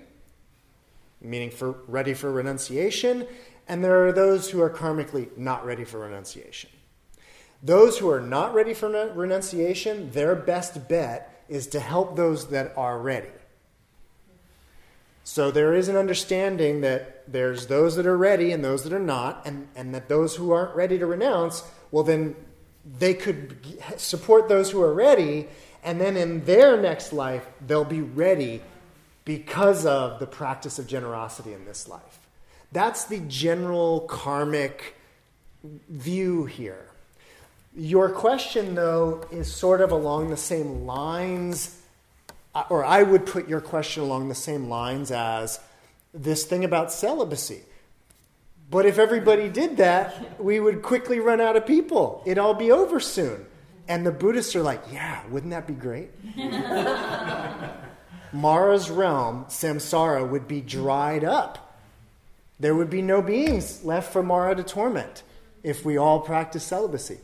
[1.20, 3.26] meaning for ready for renunciation,
[3.68, 6.70] and there are those who are karmically not ready for renunciation.
[7.62, 12.72] Those who are not ready for renunciation, their best bet is to help those that
[12.76, 13.28] are ready.
[15.28, 18.98] So there is an understanding that there's those that are ready and those that are
[18.98, 22.34] not, and, and that those who aren't ready to renounce, well, then
[22.98, 23.58] they could
[23.98, 25.46] support those who are ready,
[25.84, 28.62] and then in their next life, they'll be ready
[29.26, 32.20] because of the practice of generosity in this life.
[32.72, 34.96] That's the general karmic
[35.62, 36.86] view here.
[37.76, 41.77] Your question, though, is sort of along the same lines,
[42.70, 45.60] or I would put your question along the same lines as
[46.14, 47.62] this thing about celibacy.
[48.70, 52.22] But if everybody did that, we would quickly run out of people.
[52.26, 53.46] It'd all be over soon.
[53.88, 56.10] And the Buddhists are like, yeah, wouldn't that be great?
[58.32, 61.76] Mara's realm, samsara, would be dried up.
[62.60, 65.22] There would be no beings left for Mara to torment
[65.62, 67.18] if we all practice celibacy.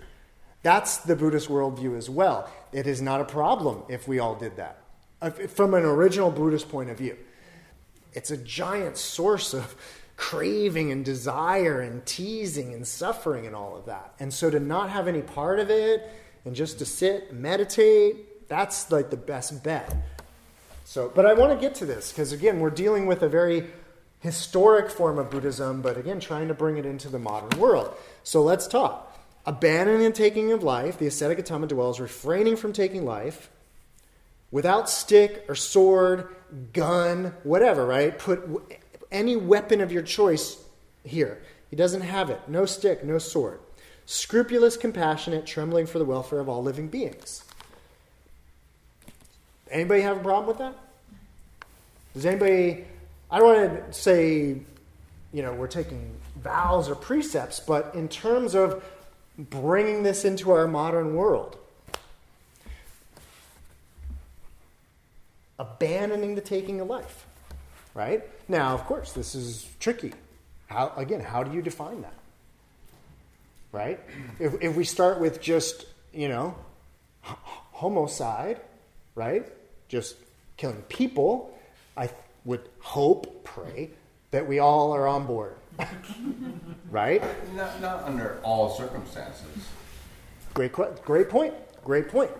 [0.62, 2.50] That's the Buddhist worldview as well.
[2.72, 4.78] It is not a problem if we all did that.
[5.20, 7.16] From an original Buddhist point of view,
[8.12, 9.74] it's a giant source of
[10.16, 14.14] craving and desire and teasing and suffering and all of that.
[14.20, 16.08] And so to not have any part of it
[16.44, 19.94] and just to sit, meditate, that's like the best bet.
[20.84, 23.66] So, but I want to get to this because again, we're dealing with a very
[24.20, 27.94] historic form of Buddhism, but again, trying to bring it into the modern world.
[28.22, 29.10] So let's talk.
[29.46, 33.50] Abandoning the taking of life, the ascetic Gautama dwells refraining from taking life
[34.54, 36.28] without stick or sword,
[36.72, 38.16] gun, whatever, right?
[38.16, 38.40] Put
[39.10, 40.62] any weapon of your choice
[41.02, 41.42] here.
[41.70, 42.40] He doesn't have it.
[42.46, 43.58] No stick, no sword.
[44.06, 47.42] Scrupulous, compassionate, trembling for the welfare of all living beings.
[49.72, 50.76] Anybody have a problem with that?
[52.14, 52.84] Does anybody,
[53.32, 54.60] I don't want to say,
[55.32, 58.84] you know, we're taking vows or precepts, but in terms of
[59.36, 61.58] bringing this into our modern world,
[65.58, 67.26] abandoning the taking of life
[67.94, 68.22] right?
[68.48, 70.12] Now, of course, this is tricky.
[70.66, 72.14] How, again, how do you define that?
[73.72, 74.00] Right?
[74.38, 76.54] If, if we start with just, you know,
[77.22, 78.60] homicide,
[79.14, 79.46] right?
[79.88, 80.16] Just
[80.56, 81.56] killing people,
[81.96, 82.10] I
[82.44, 83.90] would hope, pray,
[84.30, 85.56] that we all are on board.
[86.90, 87.22] right?
[87.54, 89.46] Not, not under all circumstances.
[90.52, 91.54] Great, great point.
[91.84, 92.30] Great point.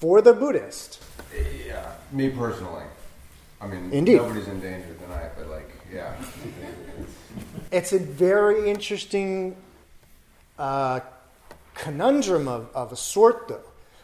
[0.00, 1.02] For the Buddhist,
[1.66, 2.84] Yeah, me personally.
[3.60, 4.16] I mean, Indeed.
[4.16, 6.14] nobody's in danger tonight, but like, yeah.
[7.70, 9.54] it's a very interesting
[10.58, 11.00] uh,
[11.74, 13.60] conundrum of, of a sort, though.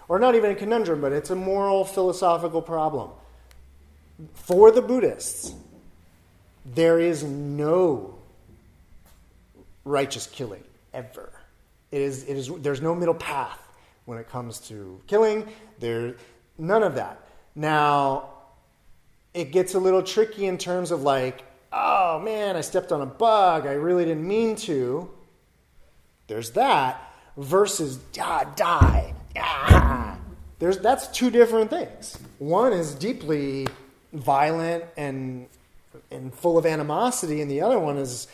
[0.09, 3.11] Or not even a conundrum, but it's a moral philosophical problem.
[4.35, 5.55] For the Buddhists,
[6.65, 8.15] there is no
[9.85, 11.33] righteous killing ever.
[11.91, 13.61] It is, it is, there's no middle path
[14.05, 15.49] when it comes to killing.
[15.79, 16.17] There,
[16.59, 17.21] none of that.
[17.55, 18.31] Now,
[19.35, 23.07] it gets a little tricky in terms of like, oh man, I stepped on a
[23.07, 23.67] bug.
[23.67, 25.11] I really didn't mean to.
[26.27, 29.15] There's that versus ah, die.
[29.37, 30.19] Ah.
[30.59, 32.19] There's that's two different things.
[32.39, 33.69] One is deeply
[34.13, 35.49] violent and
[36.11, 38.29] and full of animosity, and the other one is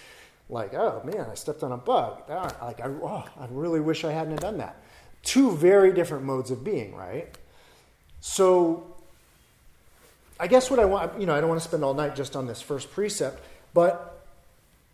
[0.49, 2.23] like, oh man, I stepped on a bug.
[2.29, 4.77] Ah, Like, I, oh, I really wish I hadn't done that.
[5.23, 7.29] Two very different modes of being, right?
[8.21, 8.87] So
[10.39, 12.35] I guess what I want, you know, I don't want to spend all night just
[12.35, 13.43] on this first precept,
[13.75, 14.27] but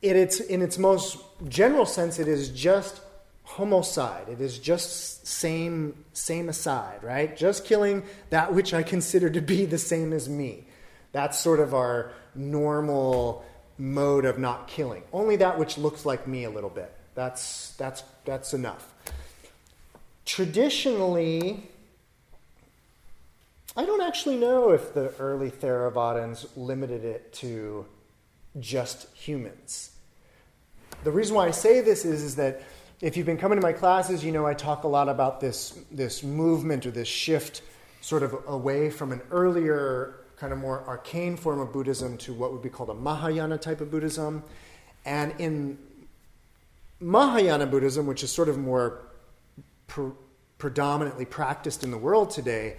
[0.03, 1.19] it, it's in its most
[1.49, 3.01] general sense, it is just
[3.45, 4.29] homicide.
[4.29, 7.35] It is just same same aside, right?
[7.35, 10.65] Just killing that which I consider to be the same as me.
[11.13, 13.45] That's sort of our normal
[13.79, 15.03] mode of not killing.
[15.13, 16.93] Only that which looks like me a little bit.
[17.15, 18.93] That's that's that's enough.
[20.29, 21.63] Traditionally,
[23.75, 27.87] I don't actually know if the early Theravadins limited it to
[28.61, 29.93] just humans.
[31.03, 32.61] The reason why I say this is, is that
[33.01, 35.81] if you've been coming to my classes, you know I talk a lot about this,
[35.91, 37.63] this movement or this shift
[38.03, 42.53] sort of away from an earlier, kind of more arcane form of Buddhism to what
[42.53, 44.45] would be called a Mahayana type of Buddhism.
[45.07, 45.79] And in
[47.01, 49.08] Mahayana Buddhism, which is sort of more
[49.89, 50.13] pre-
[50.59, 52.77] predominantly practiced in the world today,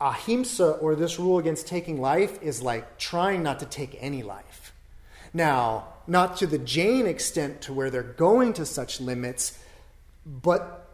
[0.00, 4.72] ahimsa or this rule against taking life is like trying not to take any life.
[5.34, 9.58] Now, not to the Jain extent to where they're going to such limits,
[10.26, 10.86] but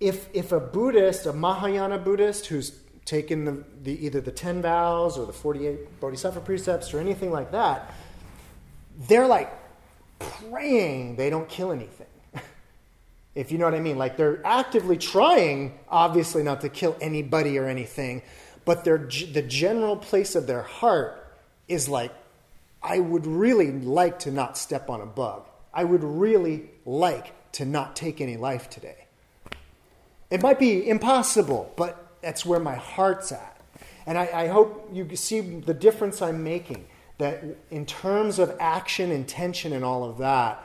[0.00, 2.72] if if a Buddhist, a Mahayana Buddhist who's
[3.04, 7.52] taken the, the either the 10 vows or the 48 bodhisattva precepts or anything like
[7.52, 7.92] that,
[9.08, 9.52] they're like
[10.18, 11.99] praying they don't kill anything.
[13.34, 13.98] If you know what I mean.
[13.98, 18.22] Like they're actively trying, obviously, not to kill anybody or anything,
[18.64, 21.34] but their, the general place of their heart
[21.68, 22.12] is like,
[22.82, 25.46] I would really like to not step on a bug.
[25.72, 29.06] I would really like to not take any life today.
[30.30, 33.60] It might be impossible, but that's where my heart's at.
[34.06, 36.86] And I, I hope you see the difference I'm making.
[37.18, 40.64] That in terms of action, intention, and all of that,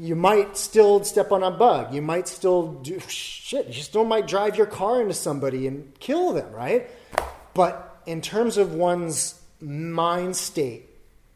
[0.00, 1.92] you might still step on a bug.
[1.92, 3.66] You might still do shit.
[3.66, 6.90] You still might drive your car into somebody and kill them, right?
[7.54, 10.88] But in terms of one's mind state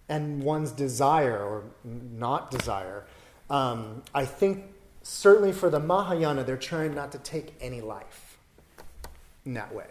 [0.09, 3.05] and one's desire or not desire,
[3.51, 4.65] um, I think
[5.03, 8.39] certainly for the Mahayana, they're trying not to take any life
[9.45, 9.87] in that way.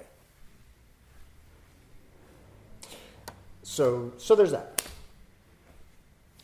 [3.64, 4.71] So, so there's that.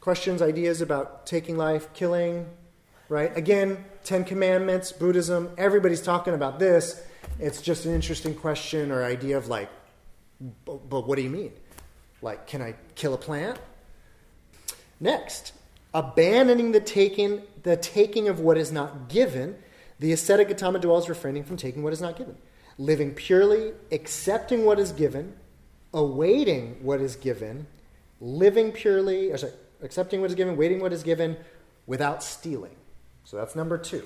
[0.08, 2.46] Questions, ideas about taking life, killing,
[3.10, 3.36] right?
[3.36, 7.04] Again, Ten Commandments, Buddhism, everybody's talking about this.
[7.42, 9.70] It's just an interesting question or idea of like,
[10.64, 11.52] but, but what do you mean?
[12.22, 13.60] Like, can I kill a plant?
[15.02, 15.52] Next,
[15.94, 19.58] abandoning the taking, the taking of what is not given,
[20.00, 22.38] the ascetic Gautama dwells refraining from taking what is not given.
[22.78, 25.34] Living purely, accepting what is given,
[25.94, 27.68] awaiting what is given,
[28.22, 29.52] living purely, or sorry,
[29.82, 31.38] accepting what is given, waiting what is given,
[31.86, 32.76] without stealing.
[33.24, 34.04] So that's number two.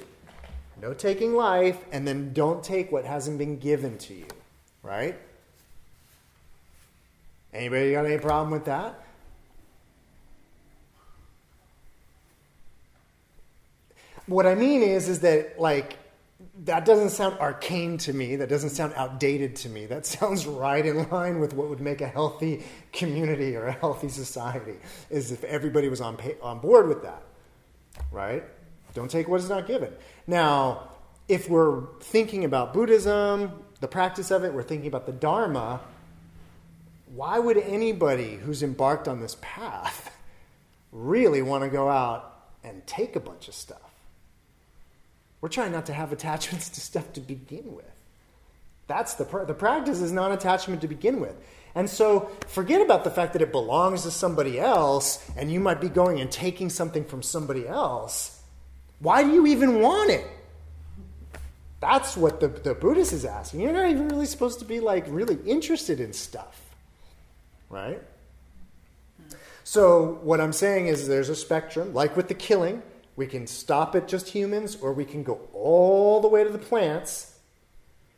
[0.82, 4.28] No taking life, and then don't take what hasn't been given to you.
[4.82, 5.18] Right?
[7.54, 9.00] Anybody got any problem with that?
[14.26, 15.98] What I mean is, is that like
[16.66, 18.36] that doesn't sound arcane to me.
[18.36, 19.86] That doesn't sound outdated to me.
[19.88, 24.10] That sounds right in line with what would make a healthy community or a healthy
[24.10, 24.76] society.
[25.10, 27.24] Is if everybody was on pay, on board with that,
[28.12, 28.44] right?
[28.94, 29.94] Don't take what is not given.
[30.28, 30.90] Now,
[31.28, 35.80] if we're thinking about Buddhism, the practice of it, we're thinking about the Dharma.
[37.14, 40.16] Why would anybody who's embarked on this path
[40.92, 43.91] really want to go out and take a bunch of stuff?
[45.42, 47.86] We're trying not to have attachments to stuff to begin with.
[48.88, 51.36] That's the, pr- the practice is non attachment to begin with.
[51.74, 55.80] And so forget about the fact that it belongs to somebody else and you might
[55.80, 58.42] be going and taking something from somebody else.
[59.00, 60.28] Why do you even want it?
[61.80, 63.62] That's what the, the Buddhist is asking.
[63.62, 66.62] You're not even really supposed to be like really interested in stuff.
[67.70, 68.02] Right?
[69.64, 72.84] So what I'm saying is there's a spectrum, like with the killing,
[73.16, 76.58] we can stop at just humans or we can go all the way to the
[76.58, 77.38] plants,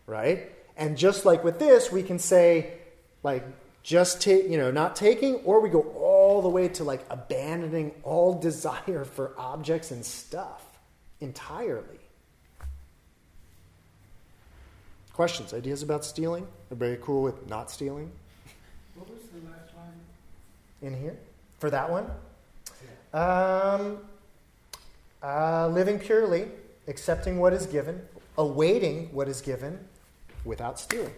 [0.05, 0.51] right?
[0.77, 2.73] And just like with this, we can say,
[3.21, 3.45] like,
[3.83, 7.91] just take, you know, not taking, or we go all the way to like abandoning
[8.03, 10.63] all desire for objects and stuff
[11.19, 11.99] entirely.
[15.13, 16.47] Questions, ideas about stealing?
[16.71, 18.11] Everybody cool with not stealing?
[18.95, 19.93] What was the last line?
[20.83, 21.17] in here
[21.59, 22.05] for that one.
[23.13, 23.99] Um,
[25.23, 26.47] uh, living purely,
[26.87, 28.01] accepting what is given,
[28.37, 29.79] awaiting what is given,
[30.45, 31.13] without stealing.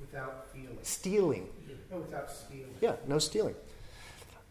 [0.00, 0.78] Without feeling.
[0.82, 1.48] Stealing,
[1.90, 2.74] No, without stealing.
[2.80, 3.54] yeah, no stealing.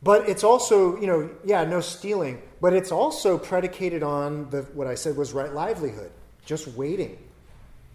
[0.02, 2.42] But it's also, you know, yeah, no stealing.
[2.62, 6.12] But it's also predicated on the what I said was right livelihood,
[6.46, 7.18] just waiting,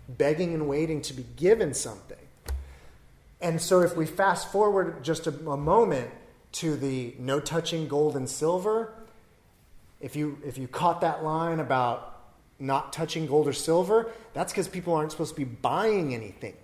[0.08, 2.18] begging and waiting to be given something.
[3.40, 6.10] And so if we fast forward just a, a moment
[6.52, 8.92] to the no touching gold and silver,
[10.00, 12.20] if you if you caught that line about
[12.58, 16.54] not touching gold or silver, that's because people aren't supposed to be buying anything.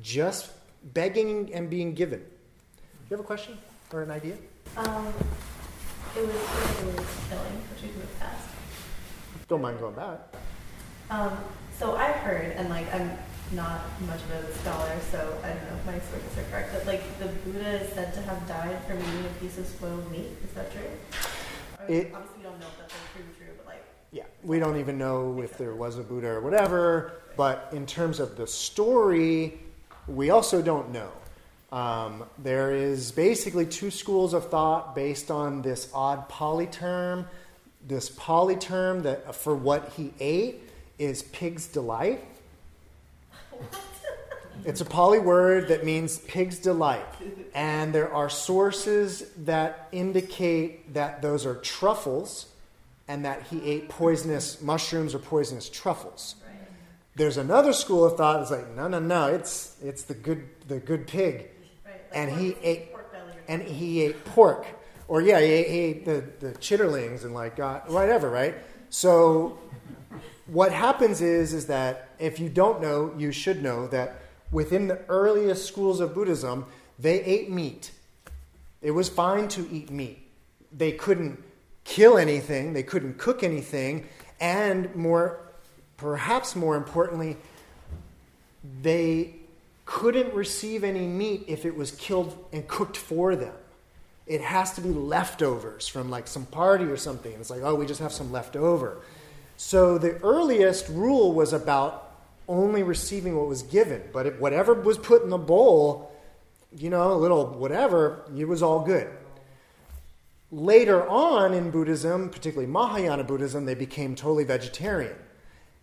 [0.00, 0.50] Just
[0.94, 2.20] begging and being given.
[2.20, 2.26] Do
[3.10, 3.56] you have a question
[3.92, 4.36] or an idea?
[4.76, 5.06] Um,
[6.16, 6.34] it was,
[6.82, 8.48] really killing, which we moved past.
[9.48, 10.18] Don't mind going back.
[11.10, 11.38] Um,
[11.78, 13.18] so I've heard, and like I'm
[13.52, 16.86] not much of a scholar, so I don't know if my sources are correct, but
[16.86, 20.30] like the Buddha is said to have died from eating a piece of spoiled meat.
[20.44, 20.82] Is that true?
[21.88, 24.78] It- obviously, we don't know if that's like true, true, but like, Yeah, we don't
[24.78, 29.60] even know if there was a Buddha or whatever, but in terms of the story,
[30.06, 31.10] we also don't know.
[31.72, 37.26] Um, there is basically two schools of thought based on this odd Pali term.
[37.86, 40.60] This Pali term that for what he ate
[40.98, 42.22] is pig's delight.
[44.64, 47.04] It's a Pali word that means pig's delight.
[47.54, 52.46] And there are sources that indicate that those are truffles
[53.08, 56.36] and that he ate poisonous mushrooms or poisonous truffles.
[56.46, 56.56] right?
[57.16, 60.78] There's another school of thought that's like, no, no, no, it's, it's the, good, the
[60.78, 61.48] good pig.
[61.84, 61.94] Right.
[61.94, 63.14] Like And he ate- pork
[63.48, 64.66] And he ate pork.
[65.08, 68.54] Or, yeah, he ate, he ate the, the chitterlings and like got whatever, right?
[68.88, 69.58] So,
[70.46, 74.21] what happens is, is that if you don't know, you should know that
[74.52, 76.66] within the earliest schools of Buddhism,
[76.98, 77.90] they ate meat.
[78.82, 80.18] It was fine to eat meat.
[80.70, 81.42] They couldn't
[81.84, 84.06] kill anything, they couldn't cook anything,
[84.40, 85.40] and more,
[85.96, 87.36] perhaps more importantly,
[88.82, 89.34] they
[89.84, 93.54] couldn't receive any meat if it was killed and cooked for them.
[94.26, 97.32] It has to be leftovers from like some party or something.
[97.32, 99.00] It's like, oh, we just have some left over.
[99.56, 102.11] So the earliest rule was about
[102.52, 106.12] only receiving what was given, but if whatever was put in the bowl,
[106.70, 109.08] you know, a little whatever, it was all good.
[110.50, 115.16] Later on in Buddhism, particularly Mahayana Buddhism, they became totally vegetarian.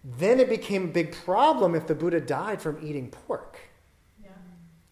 [0.03, 3.59] Then it became a big problem if the Buddha died from eating pork.
[4.23, 4.29] Yeah.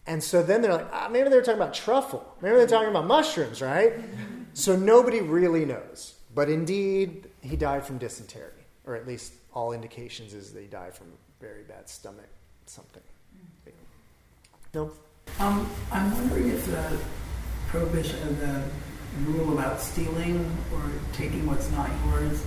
[0.06, 2.36] And so then they're like, ah, maybe they were talking about truffle.
[2.42, 3.92] Maybe they're talking about mushrooms, right?
[4.52, 6.16] so nobody really knows.
[6.34, 10.94] But indeed, he died from dysentery, or at least all indications is that he died
[10.94, 11.06] from
[11.40, 12.28] very bad stomach
[12.66, 13.02] something.
[14.74, 14.90] No?
[15.38, 16.98] Um, I'm wondering if the
[17.68, 18.62] prohibition, of the
[19.30, 20.82] rule about stealing or
[21.12, 22.44] taking what's not yours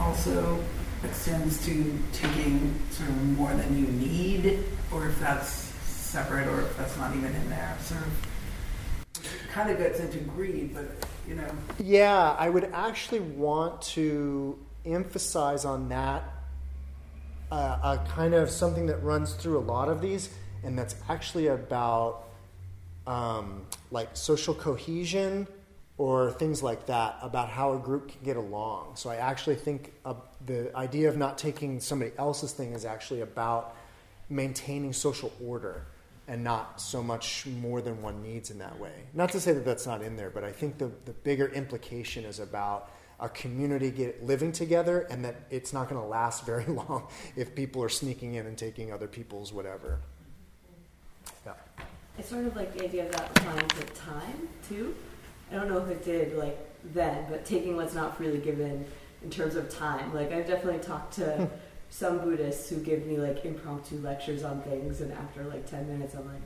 [0.00, 0.62] also
[1.04, 6.76] extends to taking sort of more than you need, or if that's separate, or if
[6.76, 7.76] that's not even in there.
[7.82, 10.86] Sort of, it kind of gets into greed, but
[11.28, 11.48] you know,
[11.78, 16.22] Yeah, I would actually want to emphasize on that
[17.50, 20.30] a kind of something that runs through a lot of these,
[20.64, 22.24] and that's actually about
[23.06, 25.46] um, like social cohesion
[25.98, 28.96] or things like that, about how a group can get along.
[28.96, 29.94] So I actually think
[30.44, 33.74] the idea of not taking somebody else's thing is actually about
[34.28, 35.86] maintaining social order
[36.28, 38.92] and not so much more than one needs in that way.
[39.14, 42.24] Not to say that that's not in there, but I think the, the bigger implication
[42.24, 46.64] is about a community get living together and that it's not going to last very
[46.66, 50.00] long if people are sneaking in and taking other people's whatever.
[51.44, 51.54] Yeah.
[52.18, 54.94] It's sort of like the idea of that applying to time too.
[55.50, 56.58] I don't know if it did like
[56.92, 58.84] then, but taking what's not freely given
[59.22, 60.14] in terms of time.
[60.14, 61.48] Like I've definitely talked to
[61.90, 66.14] some Buddhists who give me like impromptu lectures on things, and after like ten minutes,
[66.14, 66.42] I'm like,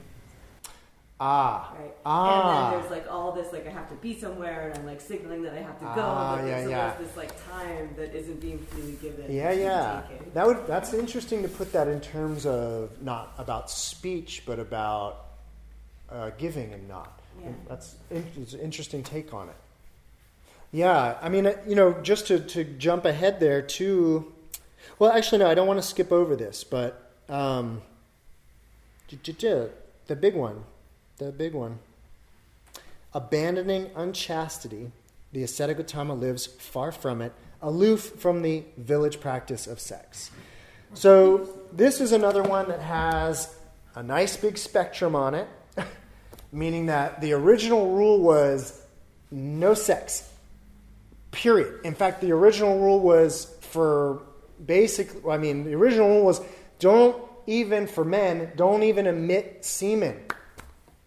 [1.20, 1.74] Ah.
[1.78, 1.94] right.
[2.06, 2.64] Ah.
[2.64, 5.00] And then there's like all this like I have to be somewhere, and I'm like
[5.02, 6.02] signaling that I have to go.
[6.02, 6.94] Ah, but yeah, so yeah.
[6.96, 9.30] there's this like time that isn't being freely given.
[9.30, 10.02] Yeah, yeah.
[10.32, 15.26] That would that's interesting to put that in terms of not about speech, but about
[16.10, 17.20] uh, giving and not.
[17.42, 17.50] Yeah.
[17.68, 19.56] That's it's an interesting take on it.
[20.72, 24.32] Yeah, I mean, uh, you know, just to, to jump ahead there too.
[24.98, 27.82] Well, actually, no, I don't want to skip over this, but um,
[29.08, 30.64] the big one,
[31.20, 31.78] the big one.
[33.12, 34.90] Abandoning unchastity,
[35.32, 40.30] the ascetic Gautama lives far from it, aloof from the village practice of sex.
[40.94, 43.54] So, this is another one that has
[43.94, 45.46] a nice big spectrum on it,
[46.52, 48.82] meaning that the original rule was
[49.30, 50.28] no sex,
[51.30, 51.80] period.
[51.84, 54.22] In fact, the original rule was for
[54.64, 56.40] basic, I mean, the original rule was
[56.78, 60.16] don't even, for men, don't even emit semen.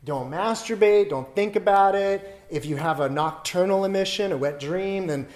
[0.05, 2.41] Don't masturbate, don't think about it.
[2.49, 5.27] If you have a nocturnal emission, a wet dream, then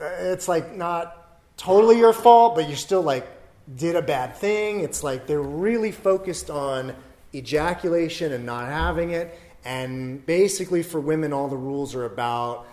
[0.00, 3.28] uh, it's like not totally your fault, but you still like
[3.76, 4.80] did a bad thing.
[4.80, 6.94] It's like they're really focused on
[7.34, 9.38] ejaculation and not having it.
[9.64, 12.66] And basically, for women, all the rules are about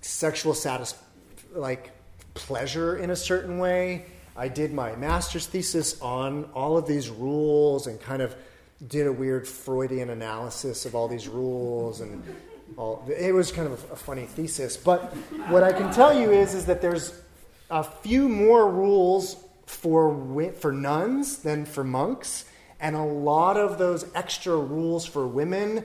[0.00, 0.94] sexual satis-
[1.52, 1.92] like
[2.34, 4.06] pleasure in a certain way.
[4.36, 8.34] I did my master's thesis on all of these rules and kind of
[8.86, 12.22] did a weird Freudian analysis of all these rules and
[12.76, 13.04] all.
[13.08, 15.12] It was kind of a, a funny thesis, but
[15.48, 17.20] what I can tell you is is that there's
[17.70, 22.46] a few more rules for for nuns than for monks,
[22.80, 25.84] and a lot of those extra rules for women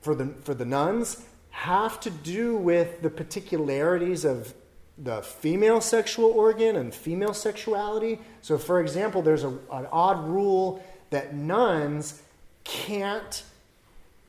[0.00, 4.52] for the for the nuns have to do with the particularities of
[4.98, 8.18] the female sexual organ and female sexuality.
[8.42, 12.22] So, for example, there's a, an odd rule that nuns
[12.66, 13.42] can't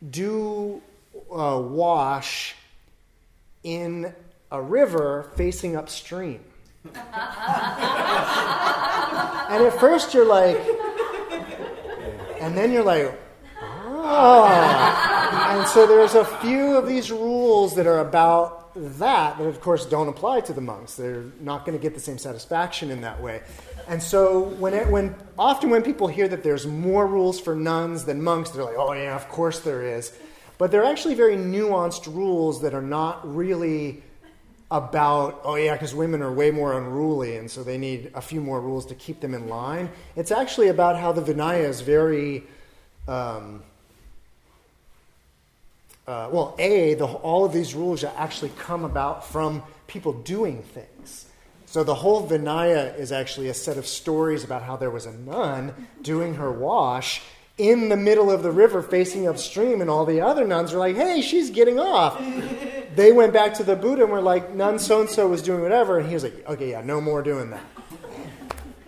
[0.10, 0.82] do
[1.32, 2.56] a wash
[3.64, 4.14] in
[4.52, 6.40] a river facing upstream.
[6.86, 6.96] and
[9.64, 10.58] at first you're like,
[12.40, 13.20] and then you're like,
[13.62, 14.46] oh.
[15.50, 19.86] And so there's a few of these rules that are about that that, of course,
[19.86, 20.96] don't apply to the monks.
[20.96, 23.42] They're not going to get the same satisfaction in that way.
[23.88, 28.04] And so when, it, when often when people hear that there's more rules for nuns
[28.04, 30.12] than monks, they're like, oh yeah, of course there is.
[30.58, 34.04] But they're actually very nuanced rules that are not really
[34.70, 38.42] about, oh yeah, because women are way more unruly, and so they need a few
[38.42, 39.90] more rules to keep them in line.
[40.18, 42.44] It's actually about how the Vinaya is very,
[43.08, 43.64] um,
[46.06, 50.97] uh, well, A, the, all of these rules actually come about from people doing things.
[51.68, 55.12] So the whole Vinaya is actually a set of stories about how there was a
[55.12, 57.22] nun doing her wash
[57.58, 60.96] in the middle of the river facing upstream, and all the other nuns are like,
[60.96, 62.18] hey, she's getting off.
[62.96, 65.62] they went back to the Buddha and were like, nun so and so was doing
[65.62, 67.64] whatever, and he was like, okay, yeah, no more doing that.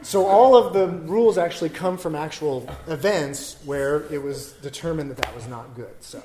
[0.01, 5.17] So all of the rules actually come from actual events where it was determined that
[5.17, 5.93] that was not good.
[5.99, 6.23] So,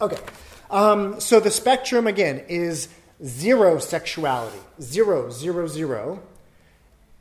[0.00, 0.20] okay.
[0.70, 2.88] Um, so the spectrum again is
[3.24, 6.22] zero sexuality, zero, zero, zero.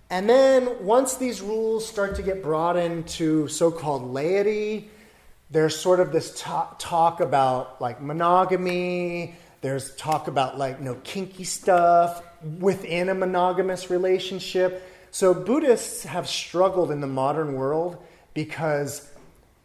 [0.10, 4.89] And then once these rules start to get brought into so called laity,
[5.52, 11.43] there's sort of this ta- talk about like monogamy, there's talk about like no kinky
[11.43, 12.24] stuff
[12.60, 14.84] within a monogamous relationship.
[15.12, 17.97] So Buddhists have struggled in the modern world
[18.34, 19.08] because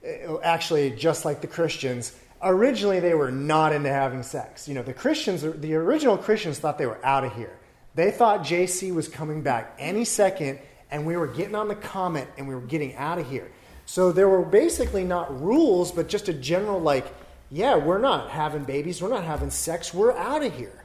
[0.04, 2.14] uh, actually just like the Christians,
[2.44, 4.68] originally they were not into having sex.
[4.68, 7.56] You know, the Christians, the original Christians thought they were out of here.
[7.94, 10.58] They thought JC was coming back any second,
[10.90, 13.50] and we were getting on the comet and we were getting out of here.
[13.86, 17.06] So there were basically not rules, but just a general, like,
[17.50, 20.84] yeah, we're not having babies, we're not having sex, we're out of here.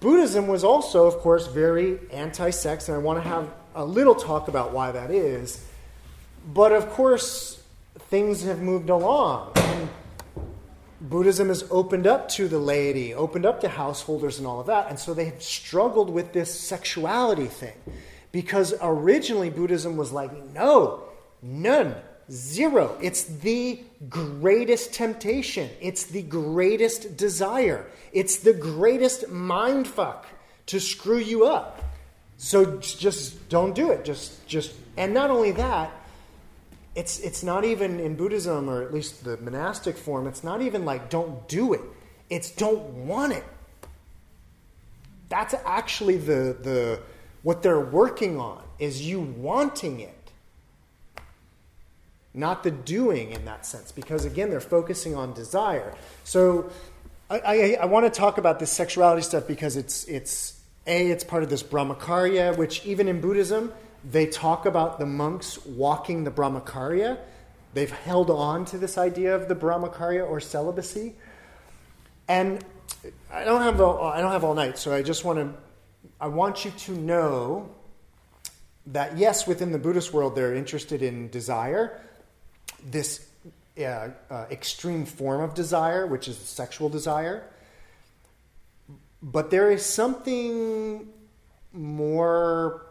[0.00, 4.14] Buddhism was also, of course, very anti sex, and I want to have a little
[4.14, 5.64] talk about why that is.
[6.46, 7.60] But of course,
[7.98, 9.52] things have moved along.
[9.56, 9.88] And
[11.00, 14.88] Buddhism has opened up to the laity, opened up to householders and all of that.
[14.88, 17.76] And so they have struggled with this sexuality thing.
[18.32, 21.04] Because originally Buddhism was like, no,
[21.40, 21.94] none,
[22.30, 22.96] zero.
[23.00, 30.26] It's the greatest temptation, it's the greatest desire, it's the greatest mind fuck
[30.66, 31.82] to screw you up.
[32.36, 34.04] So just don't do it.
[34.04, 35.90] Just, just, and not only that,
[36.98, 40.84] it's, it's not even in Buddhism, or at least the monastic form, it's not even
[40.84, 41.80] like don't do it.
[42.28, 43.44] It's don't want it.
[45.28, 47.00] That's actually the, the
[47.44, 50.32] What they're working on is you wanting it,
[52.34, 55.94] not the doing in that sense, because again, they're focusing on desire.
[56.24, 56.70] So
[57.30, 61.22] I, I, I want to talk about this sexuality stuff because it's, it's A, it's
[61.22, 63.72] part of this Brahmacharya, which even in Buddhism,
[64.04, 67.18] they talk about the monks walking the Brahmacharya.
[67.74, 71.14] They've held on to this idea of the Brahmacharya or celibacy.
[72.28, 72.64] And
[73.32, 75.54] I don't have all, I don't have all night, so I just want to
[76.20, 77.70] I want you to know
[78.86, 82.00] that yes, within the Buddhist world, they're interested in desire,
[82.84, 83.28] this
[83.78, 87.44] uh, uh, extreme form of desire, which is sexual desire.
[89.22, 91.08] But there is something
[91.72, 92.86] more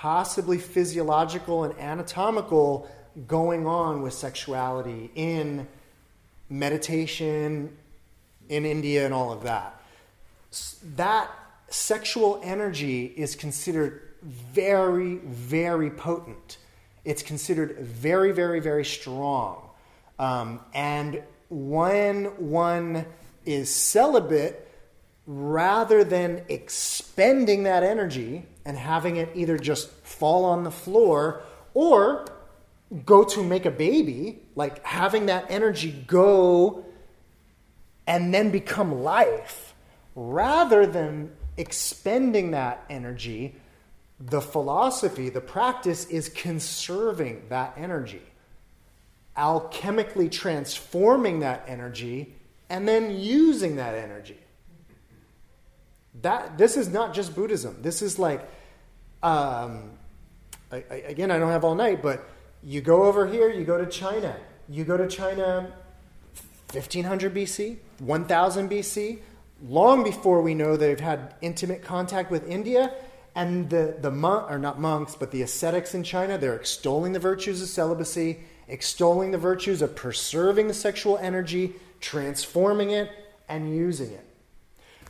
[0.00, 2.90] possibly physiological and anatomical
[3.26, 5.68] going on with sexuality in
[6.48, 7.76] meditation,
[8.48, 9.78] in India, and all of that.
[10.96, 11.30] That
[11.68, 16.56] sexual energy is considered very, very potent.
[17.04, 19.68] It's considered very, very, very strong.
[20.18, 23.04] Um, and when one
[23.44, 24.66] is celibate,
[25.32, 31.40] rather than expending that energy and having it either just fall on the floor
[31.72, 32.26] or
[33.06, 36.84] go to make a baby, like having that energy go
[38.08, 39.72] and then become life,
[40.16, 43.54] rather than expending that energy,
[44.18, 48.22] the philosophy, the practice is conserving that energy,
[49.36, 52.34] alchemically transforming that energy,
[52.68, 54.36] and then using that energy.
[56.22, 57.76] That this is not just Buddhism.
[57.80, 58.40] This is like,
[59.22, 59.90] um,
[60.70, 62.28] I, I, again, I don't have all night, but
[62.62, 64.36] you go over here, you go to China,
[64.68, 65.72] you go to China,
[66.72, 69.18] 1500 BC, 1000 BC,
[69.62, 72.92] long before we know they've had intimate contact with India.
[73.36, 77.20] And the, the monk, or not monks, but the ascetics in China, they're extolling the
[77.20, 83.08] virtues of celibacy, extolling the virtues of preserving the sexual energy, transforming it,
[83.48, 84.24] and using it.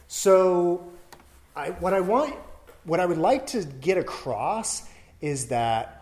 [0.07, 0.89] So,
[1.57, 2.35] I, what I want,
[2.85, 4.89] what I would like to get across
[5.21, 5.97] is that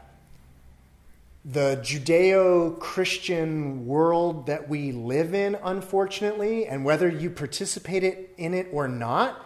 [1.45, 8.69] the Judeo Christian world that we live in, unfortunately, and whether you participate in it
[8.73, 9.45] or not,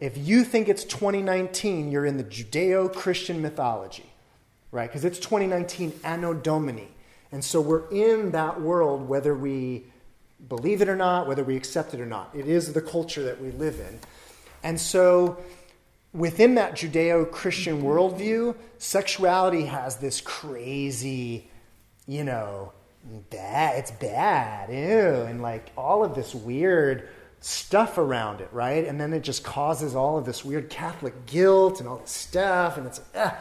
[0.00, 4.10] if you think it's 2019, you're in the Judeo Christian mythology,
[4.70, 4.88] right?
[4.88, 6.88] Because it's 2019 Anno Domini.
[7.30, 9.84] And so we're in that world whether we
[10.48, 12.30] believe it or not, whether we accept it or not.
[12.32, 13.98] It is the culture that we live in.
[14.62, 15.38] And so
[16.12, 21.48] within that Judeo Christian worldview, sexuality has this crazy,
[22.06, 22.72] you know,
[23.30, 27.08] bad, it's bad, ew, and like all of this weird
[27.40, 28.84] stuff around it, right?
[28.86, 32.76] And then it just causes all of this weird Catholic guilt and all this stuff,
[32.76, 33.36] and it's ah.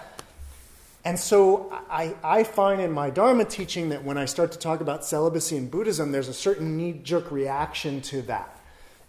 [1.03, 4.81] And so I, I find in my Dharma teaching that when I start to talk
[4.81, 8.56] about celibacy in Buddhism, there's a certain knee jerk reaction to that.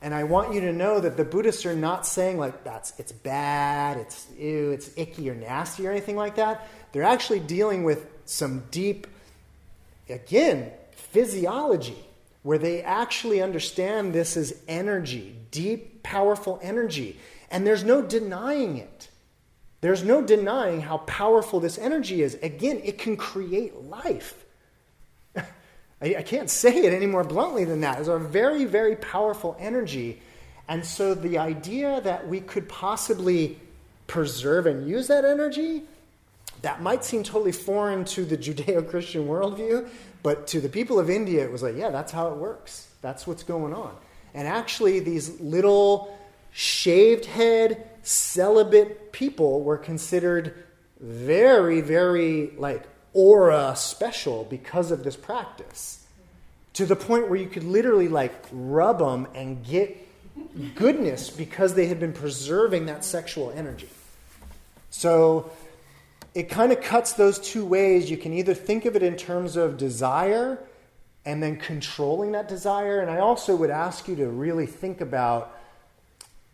[0.01, 3.11] And I want you to know that the Buddhists are not saying like that's it's
[3.13, 6.69] bad, it's ew, it's icky or nasty or anything like that.
[6.93, 9.07] They're actually dealing with some deep,
[10.09, 11.99] again, physiology
[12.43, 17.19] where they actually understand this as energy, deep, powerful energy.
[17.51, 19.09] And there's no denying it.
[19.81, 22.35] There's no denying how powerful this energy is.
[22.43, 24.45] Again, it can create life.
[26.01, 27.99] I, I can't say it any more bluntly than that.
[27.99, 30.21] It's a very, very powerful energy.
[30.69, 33.59] And so the idea that we could possibly
[34.07, 35.83] preserve and use that energy,
[36.63, 39.89] that might seem totally foreign to the Judeo Christian worldview,
[40.23, 42.89] but to the people of India, it was like, yeah, that's how it works.
[43.01, 43.95] That's what's going on.
[44.35, 46.17] And actually, these little
[46.51, 50.55] shaved head, celibate people were considered
[51.01, 52.85] very, very like
[53.19, 56.07] aura special because of this practice
[56.73, 60.07] to the point where you could literally like rub them and get
[60.77, 63.89] goodness because they had been preserving that sexual energy.
[64.91, 65.51] So
[66.33, 68.09] it kind of cuts those two ways.
[68.09, 70.57] You can either think of it in terms of desire
[71.27, 73.01] and then controlling that desire.
[73.01, 75.59] And I also would ask you to really think about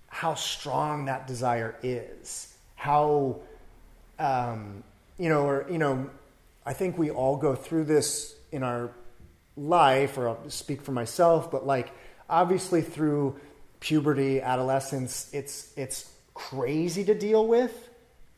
[0.09, 2.57] how strong that desire is.
[2.77, 3.37] How,
[4.19, 4.83] um,
[5.19, 6.09] you know, or, you know,
[6.67, 8.91] I think we all go through this in our
[9.57, 11.93] life, or I'll speak for myself, but like
[12.29, 13.39] obviously through
[13.81, 17.89] puberty, adolescence, it's it's crazy to deal with,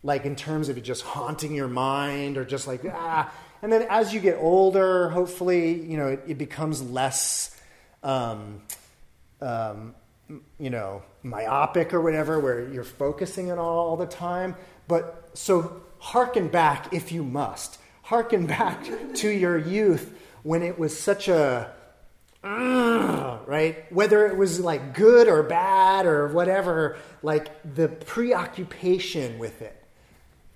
[0.03, 3.33] like in terms of it just haunting your mind or just like ah.
[3.63, 7.59] And then as you get older, hopefully, you know, it, it becomes less
[8.03, 8.61] um,
[9.41, 9.95] um,
[10.59, 14.57] you know, myopic or whatever, where you're focusing it all, all the time.
[14.89, 17.79] But so hearken back if you must.
[18.07, 21.73] Hearken back to your youth when it was such a,
[22.45, 23.93] right?
[23.93, 29.83] Whether it was like good or bad or whatever, like the preoccupation with it.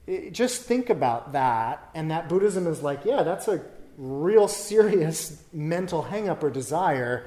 [0.06, 1.90] It- just think about that.
[1.94, 3.60] And that Buddhism is like, yeah, that's a
[3.98, 7.26] real serious mental hangup or desire.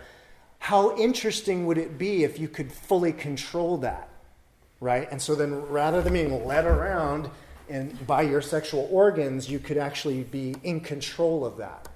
[0.60, 4.10] How interesting would it be if you could fully control that?
[4.80, 5.08] right?
[5.12, 7.30] And so then rather than being led around
[7.70, 11.90] and by your sexual organs, you could actually be in control of that.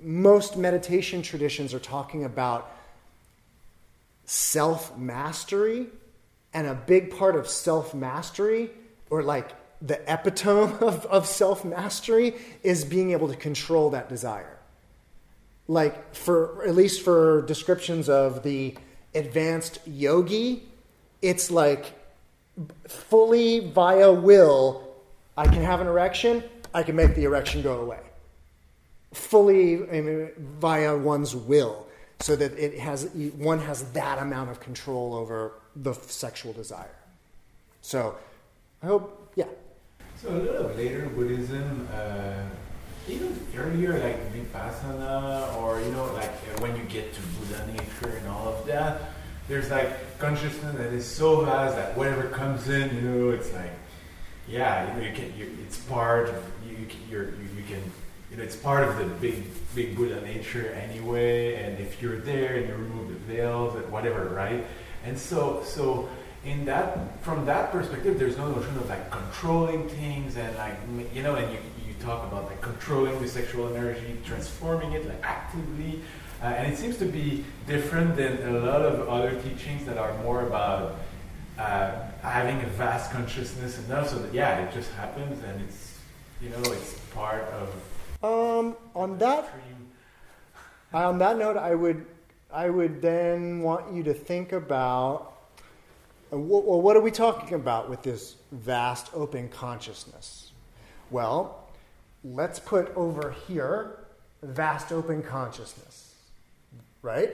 [0.00, 2.74] Most meditation traditions are talking about
[4.24, 5.86] self mastery,
[6.52, 8.70] and a big part of self mastery,
[9.10, 14.58] or like the epitome of, of self mastery, is being able to control that desire
[15.68, 18.74] like for at least for descriptions of the
[19.14, 20.62] advanced yogi
[21.22, 21.97] it's like
[22.86, 24.86] fully via will
[25.36, 26.42] i can have an erection
[26.74, 28.00] i can make the erection go away.
[29.14, 29.76] Fully
[30.60, 31.86] via one's will
[32.20, 36.96] so that it has one has that amount of control over the sexual desire.
[37.80, 38.16] So
[38.82, 39.46] i hope yeah.
[40.20, 42.42] So a little later Buddhism, uh,
[43.08, 48.26] even earlier like Vipassana, or you know, like when you get to Buddha nature and
[48.28, 49.12] all of that,
[49.48, 53.72] there's like consciousness that is so vast that whatever comes in, you know, it's like,
[54.46, 56.76] yeah, you, know, you can, you, it's part of you.
[56.76, 57.18] you can, you,
[57.56, 57.82] you can,
[58.30, 59.44] you know, it's part of the big,
[59.74, 61.54] big Buddha nature anyway.
[61.54, 64.64] And if you're there and you remove the veils and whatever, right?
[65.04, 66.08] And so, so
[66.44, 70.76] in that from that perspective there's no notion of like controlling things and like
[71.12, 75.20] you know and you, you talk about like controlling the sexual energy transforming it like
[75.24, 76.00] actively
[76.42, 80.16] uh, and it seems to be different than a lot of other teachings that are
[80.22, 80.96] more about
[81.58, 85.98] uh, having a vast consciousness enough so that yeah it just happens and it's
[86.40, 87.68] you know it's part of
[88.22, 89.50] um on that
[90.92, 92.06] On that note, I would,
[92.50, 95.34] I would then want you to think about
[96.32, 100.52] uh, well, what are we talking about with this vast open consciousness?
[101.10, 101.68] Well,
[102.24, 103.98] let's put over here
[104.42, 106.07] vast open consciousness,
[107.02, 107.30] right?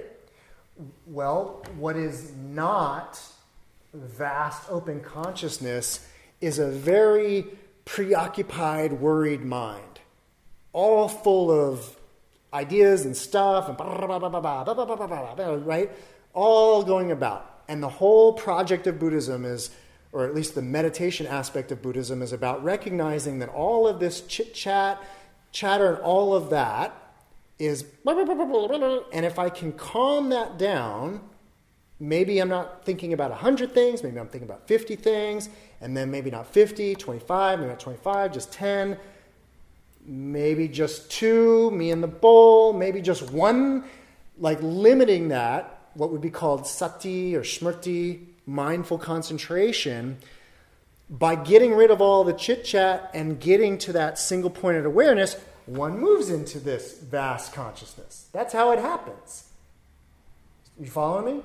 [1.07, 3.21] Well, what is not
[3.93, 6.07] vast open consciousness
[6.41, 7.47] is a very
[7.85, 10.01] preoccupied, worried mind,
[10.73, 11.97] all full of
[12.53, 15.91] ideas and stuff and blah, blah, blah, blah, blah, blah, blah, blah, right?
[16.33, 17.63] All going about.
[17.69, 19.71] And the whole project of Buddhism is,
[20.13, 24.21] or at least the meditation aspect of Buddhism, is about recognizing that all of this
[24.23, 25.03] chit chat,
[25.53, 27.04] chatter, and all of that
[27.59, 31.21] is, and if I can calm that down,
[32.01, 35.49] maybe I'm not thinking about 100 things, maybe I'm thinking about 50 things,
[35.81, 38.99] and then maybe not 50, 25, maybe not 25, just 10
[40.07, 43.85] maybe just two, me and the bowl, maybe just one,
[44.39, 50.19] like limiting that, what would be called sati or smrti, mindful concentration,
[51.09, 55.37] by getting rid of all the chit chat and getting to that single pointed awareness,
[55.67, 58.29] one moves into this vast consciousness.
[58.33, 59.45] That's how it happens.
[60.79, 61.41] You follow me?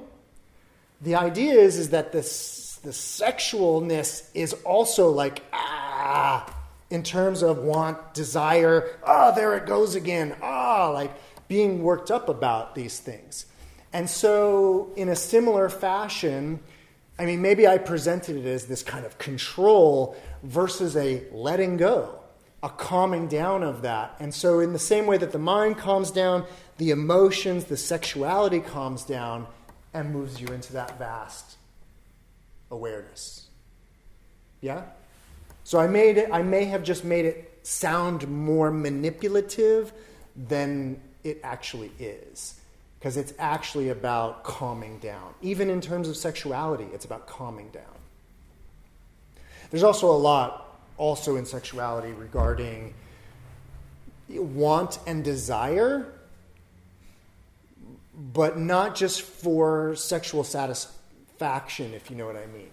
[1.01, 6.53] The idea is, is that this, the sexualness is also like, ah,
[6.89, 11.11] in terms of want, desire, ah, there it goes again, ah, like
[11.47, 13.45] being worked up about these things.
[13.93, 16.59] And so, in a similar fashion,
[17.17, 22.18] I mean, maybe I presented it as this kind of control versus a letting go,
[22.61, 24.15] a calming down of that.
[24.19, 26.45] And so, in the same way that the mind calms down,
[26.77, 29.47] the emotions, the sexuality calms down
[29.93, 31.57] and moves you into that vast
[32.71, 33.47] awareness.
[34.61, 34.83] Yeah?
[35.63, 39.93] So I made it I may have just made it sound more manipulative
[40.35, 42.55] than it actually is.
[42.97, 45.33] Because it's actually about calming down.
[45.41, 47.83] Even in terms of sexuality, it's about calming down.
[49.71, 50.68] There's also a lot
[50.99, 52.93] also in sexuality regarding
[54.37, 56.05] want and desire,
[58.13, 62.69] but not just for sexual satisfaction, if you know what I mean.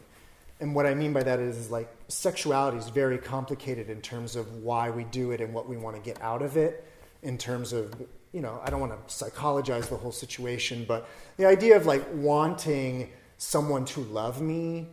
[0.61, 4.37] And what I mean by that is, is like sexuality is very complicated in terms
[4.37, 6.85] of why we do it and what we want to get out of it.
[7.23, 7.95] In terms of,
[8.33, 12.05] you know, I don't want to psychologize the whole situation, but the idea of like
[12.13, 14.89] wanting someone to love me,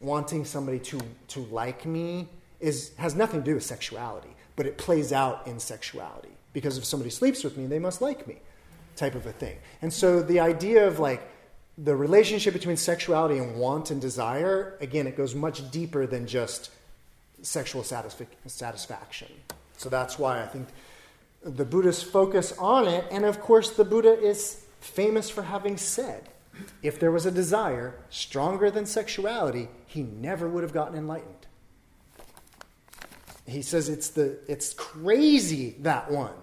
[0.00, 2.28] wanting somebody to to like me,
[2.60, 6.84] is has nothing to do with sexuality, but it plays out in sexuality because if
[6.84, 8.36] somebody sleeps with me, they must like me,
[8.96, 9.56] type of a thing.
[9.82, 11.22] And so the idea of like
[11.78, 16.70] the relationship between sexuality and want and desire, again, it goes much deeper than just
[17.42, 19.28] sexual satisfaction.
[19.76, 20.68] So that's why I think
[21.42, 23.06] the Buddhists focus on it.
[23.10, 26.28] And of course, the Buddha is famous for having said,
[26.82, 31.39] if there was a desire stronger than sexuality, he never would have gotten enlightened.
[33.50, 36.34] He says it's the it's crazy that one.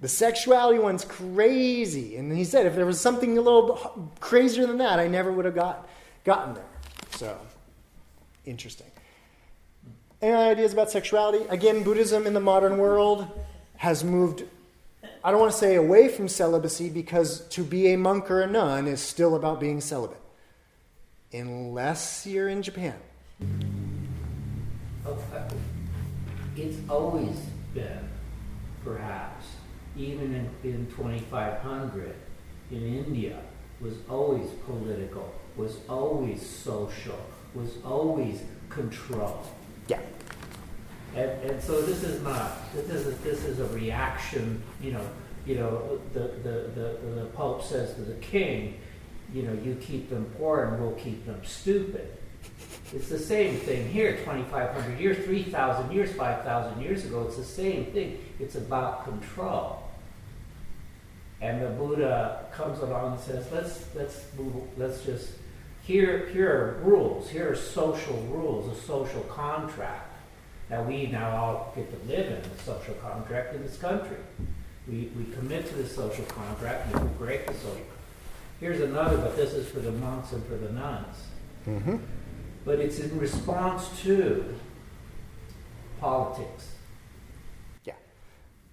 [0.00, 2.16] The sexuality one's crazy.
[2.16, 5.44] And he said if there was something a little crazier than that, I never would
[5.44, 5.88] have got
[6.24, 6.64] gotten there.
[7.12, 7.38] So
[8.44, 8.88] interesting.
[10.20, 11.44] Any ideas about sexuality?
[11.48, 13.26] Again, Buddhism in the modern world
[13.76, 14.44] has moved,
[15.24, 18.46] I don't want to say away from celibacy because to be a monk or a
[18.46, 20.20] nun is still about being celibate.
[21.32, 22.94] Unless you're in Japan.
[25.04, 25.48] Oh, uh,
[26.56, 27.36] It's always
[27.74, 28.08] been,
[28.84, 29.46] perhaps,
[29.96, 32.14] even in, in 2500,
[32.70, 33.40] in India,
[33.80, 37.18] was always political, was always social,
[37.54, 39.44] was always control.
[39.88, 40.00] Yeah.
[41.14, 45.06] And, and so this is not, this is, a, this is a reaction, you know,
[45.44, 48.78] you know, the, the, the, the Pope says to the king,
[49.34, 52.16] you know, you keep them poor and we'll keep them stupid.
[52.94, 57.24] It's the same thing here, 2,500 years, 3,000 years, 5,000 years ago.
[57.26, 58.18] It's the same thing.
[58.38, 59.82] It's about control.
[61.40, 65.30] And the Buddha comes along and says, let's, let's, move, let's just,
[65.82, 67.30] here, here are rules.
[67.30, 70.14] Here are social rules, a social contract.
[70.68, 74.18] that we now all get to live in a social contract in this country.
[74.86, 77.86] We, we commit to the social contract and we break the social
[78.62, 81.16] Here's another, but this is for the monks and for the nuns.
[81.66, 81.96] Mm-hmm.
[82.64, 84.54] But it's in response to
[86.00, 86.68] politics.
[87.84, 87.94] Yeah.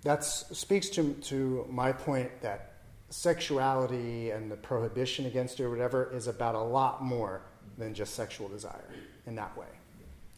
[0.04, 2.74] That speaks to, to my point that
[3.10, 7.42] sexuality and the prohibition against it or whatever is about a lot more
[7.78, 8.90] than just sexual desire
[9.26, 9.68] in that way.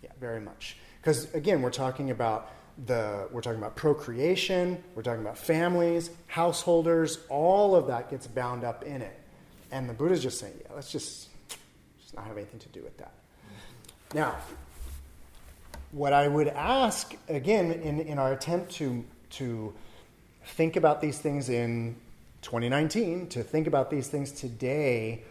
[0.01, 0.77] Yeah, very much.
[1.01, 2.51] Because again, we're talking about
[2.85, 8.63] the we're talking about procreation, we're talking about families, householders, all of that gets bound
[8.63, 9.19] up in it.
[9.71, 11.29] And the Buddha's just saying, yeah, let's just,
[11.99, 13.13] just not have anything to do with that.
[14.13, 14.35] Now,
[15.91, 19.73] what I would ask, again, in, in our attempt to, to
[20.45, 21.95] think about these things in
[22.41, 25.23] 2019, to think about these things today,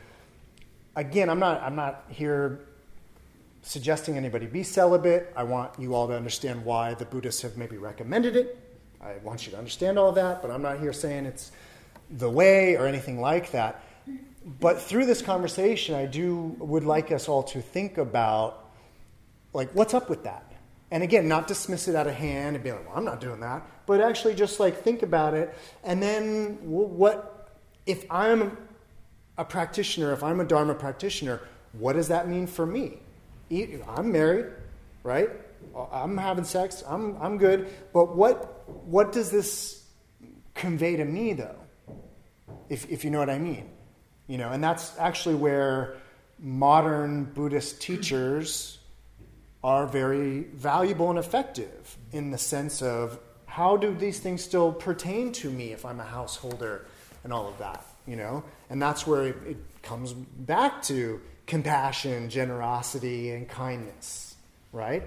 [0.97, 2.61] again, I'm not, I'm not here
[3.61, 5.31] suggesting anybody be celibate.
[5.37, 8.59] I want you all to understand why the Buddhists have maybe recommended it.
[9.03, 11.53] I want you to understand all of that, but I'm not here saying it's
[12.11, 13.83] the way or anything like that
[14.59, 18.60] but through this conversation, I do would like us all to think about
[19.53, 20.47] like what's up with that.
[20.93, 23.41] And again, not dismiss it out of hand and be like, "Well, I'm not doing
[23.41, 25.55] that," but actually just like think about it.
[25.85, 27.49] And then what
[27.87, 28.57] if I'm
[29.39, 31.41] a practitioner, if I'm a dharma practitioner,
[31.73, 32.99] what does that mean for me?
[33.97, 34.47] I'm married,
[35.03, 35.31] right?
[35.75, 36.83] Uh, I'm having sex.
[36.87, 37.69] I'm I'm good.
[37.93, 39.85] But what what does this
[40.55, 41.57] convey to me though?
[42.69, 43.71] If if you know what I mean.
[44.27, 45.97] You know, and that's actually where
[46.39, 48.80] modern Buddhist teachers
[49.63, 55.33] are very valuable and effective in the sense of how do these things still pertain
[55.33, 56.87] to me if I'm a householder
[57.25, 58.45] and all of that, you know?
[58.71, 64.37] And that's where it, it comes back to compassion, generosity, and kindness,
[64.73, 65.03] right?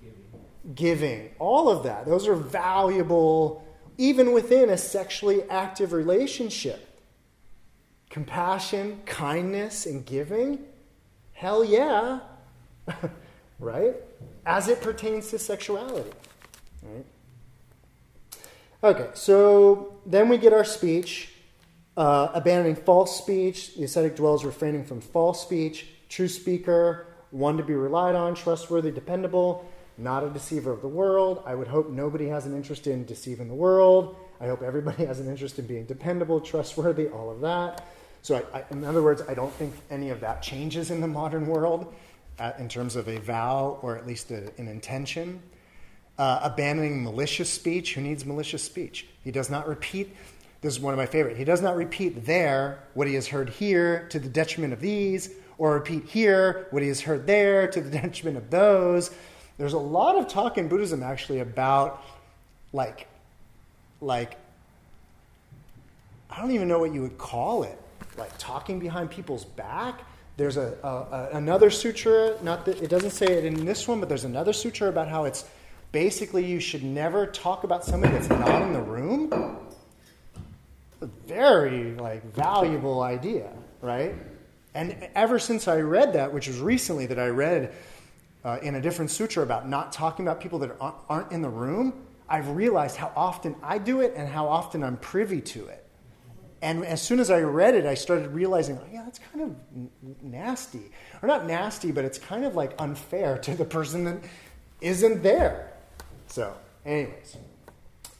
[0.00, 0.74] Giving.
[0.74, 2.04] Giving, all of that.
[2.04, 3.66] Those are valuable
[3.98, 6.82] even within a sexually active relationship
[8.10, 10.58] compassion, kindness, and giving?
[11.32, 12.20] Hell yeah.
[13.58, 13.96] right?
[14.44, 16.10] As it pertains to sexuality.
[16.82, 17.04] Right?
[18.84, 21.30] Okay, so then we get our speech.
[21.96, 27.62] Uh, abandoning false speech, the ascetic dwells refraining from false speech, true speaker, one to
[27.62, 29.66] be relied on, trustworthy, dependable,
[29.96, 31.42] not a deceiver of the world.
[31.46, 34.14] I would hope nobody has an interest in deceiving the world.
[34.40, 37.86] I hope everybody has an interest in being dependable, trustworthy, all of that.
[38.20, 41.08] So, I, I, in other words, I don't think any of that changes in the
[41.08, 41.94] modern world
[42.38, 45.42] uh, in terms of a vow or at least a, an intention.
[46.18, 47.94] Uh, abandoning malicious speech.
[47.94, 49.06] Who needs malicious speech?
[49.22, 50.14] He does not repeat.
[50.62, 51.36] This is one of my favorite.
[51.36, 55.30] He does not repeat there what he has heard here to the detriment of these,
[55.58, 59.10] or repeat here what he has heard there to the detriment of those.
[59.58, 62.02] There's a lot of talk in Buddhism actually about
[62.72, 63.06] like,
[64.00, 64.36] like,
[66.30, 67.78] I don't even know what you would call it
[68.18, 70.02] like talking behind people's back.
[70.36, 74.08] There's a, a, another sutra, not that it doesn't say it in this one, but
[74.08, 75.46] there's another sutra about how it's
[75.92, 79.32] basically you should never talk about somebody that's not in the room.
[81.00, 83.50] A very like valuable idea,
[83.80, 84.14] right?
[84.74, 87.72] And ever since I read that, which was recently that I read
[88.44, 90.76] uh, in a different sutra about not talking about people that
[91.08, 91.94] aren't in the room,
[92.28, 95.85] I've realized how often I do it and how often I'm privy to it.
[96.66, 100.20] And as soon as I read it, I started realizing, oh, yeah, that's kind of
[100.20, 100.90] nasty.
[101.22, 104.18] Or not nasty, but it's kind of like unfair to the person that
[104.80, 105.74] isn't there.
[106.26, 107.36] So, anyways.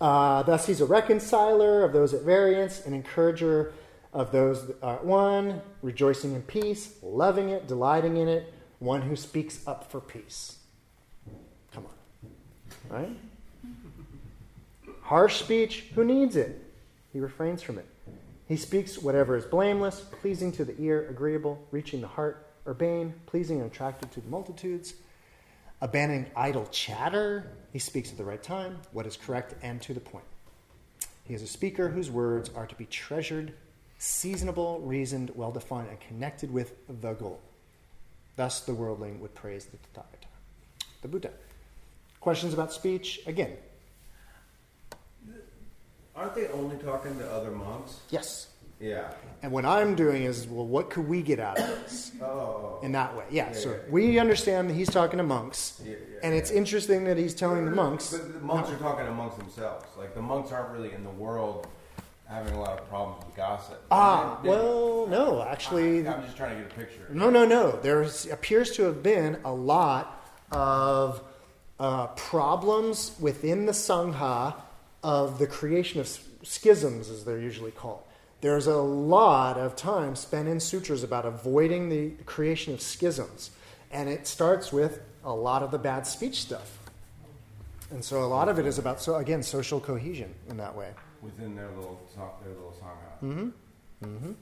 [0.01, 3.73] Uh, thus, he's a reconciler of those at variance, an encourager
[4.13, 9.17] of those that are one, rejoicing in peace, loving it, delighting in it, one who
[9.17, 10.59] speaks up for peace.
[11.75, 12.97] Come on.
[12.97, 13.17] Right?
[15.03, 16.63] Harsh speech, who needs it?
[17.13, 17.87] He refrains from it.
[18.49, 23.61] He speaks whatever is blameless, pleasing to the ear, agreeable, reaching the heart, urbane, pleasing
[23.61, 24.95] and attractive to the multitudes.
[25.81, 30.01] Abandoning idle chatter, he speaks at the right time, what is correct and to the
[30.01, 30.25] point.
[31.25, 33.53] He is a speaker whose words are to be treasured,
[33.99, 37.41] seasonable, reasoned, well defined, and connected with the goal.
[38.37, 40.29] Thus, the worldling would praise the Tathagata,
[41.03, 41.31] the Buddha.
[42.21, 43.21] Questions about speech?
[43.27, 43.53] Again,
[46.17, 48.01] Aren't they only talking to other monks?
[48.11, 48.49] yes.
[48.79, 49.11] Yeah.
[49.43, 52.79] And what I'm doing is, well, what could we get out of this Oh.
[52.83, 53.25] in that way?
[53.31, 53.77] Yeah, Yeah, so yeah.
[53.89, 57.65] we understand that he's talking to monks, Yeah, yeah, and it's interesting that he's telling
[57.65, 58.13] the monks.
[58.13, 59.87] But the monks are talking amongst themselves.
[59.97, 61.67] Like the monks aren't really in the world
[62.29, 63.81] having a lot of problems with gossip.
[63.91, 67.07] Ah, They- they- well, no, actually, I'm just trying to get a picture.
[67.09, 67.71] no, no, no.
[67.81, 70.23] There appears to have been a lot
[70.53, 71.23] of
[71.81, 74.55] uh, problems within the Sangha
[75.03, 76.09] of the creation of
[76.43, 78.03] schisms, as they're usually called.
[78.41, 83.51] There's a lot of time spent in sutras about avoiding the creation of schisms.
[83.91, 86.79] And it starts with a lot of the bad speech stuff.
[87.91, 90.91] And so a lot of it is about, so again, social cohesion in that way.
[91.23, 93.53] Within their little song, their little sangha.
[94.05, 94.33] Mm-hmm.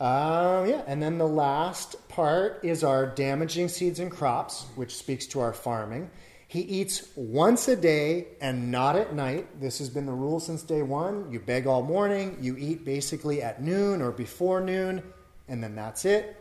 [0.00, 5.26] Um, yeah, and then the last part is our damaging seeds and crops, which speaks
[5.28, 6.10] to our farming.
[6.48, 9.60] He eats once a day and not at night.
[9.60, 11.30] This has been the rule since day one.
[11.30, 15.02] You beg all morning, you eat basically at noon or before noon,
[15.46, 16.36] and then that's it.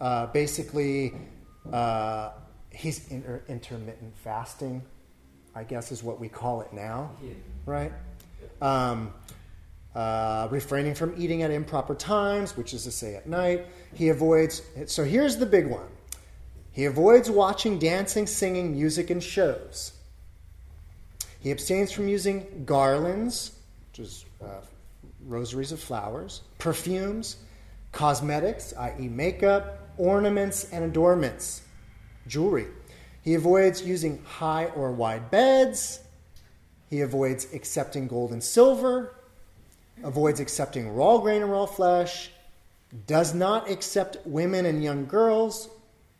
[0.00, 1.14] Uh, basically,
[1.72, 2.30] uh,
[2.70, 4.82] he's inter- intermittent fasting,
[5.54, 7.12] I guess is what we call it now,
[7.66, 7.92] right?
[8.60, 9.14] Um,
[9.94, 13.66] uh, refraining from eating at improper times, which is to say at night.
[13.94, 15.86] He avoids, so here's the big one
[16.74, 19.92] he avoids watching dancing, singing, music, and shows.
[21.38, 23.52] He abstains from using garlands,
[23.92, 24.60] which is uh,
[25.24, 27.36] rosaries of flowers, perfumes,
[27.92, 31.62] cosmetics, i.e., makeup, ornaments, and adornments,
[32.26, 32.66] jewelry.
[33.22, 36.00] He avoids using high or wide beds.
[36.90, 39.14] He avoids accepting gold and silver,
[40.02, 42.30] avoids accepting raw grain and raw flesh,
[43.06, 45.68] does not accept women and young girls,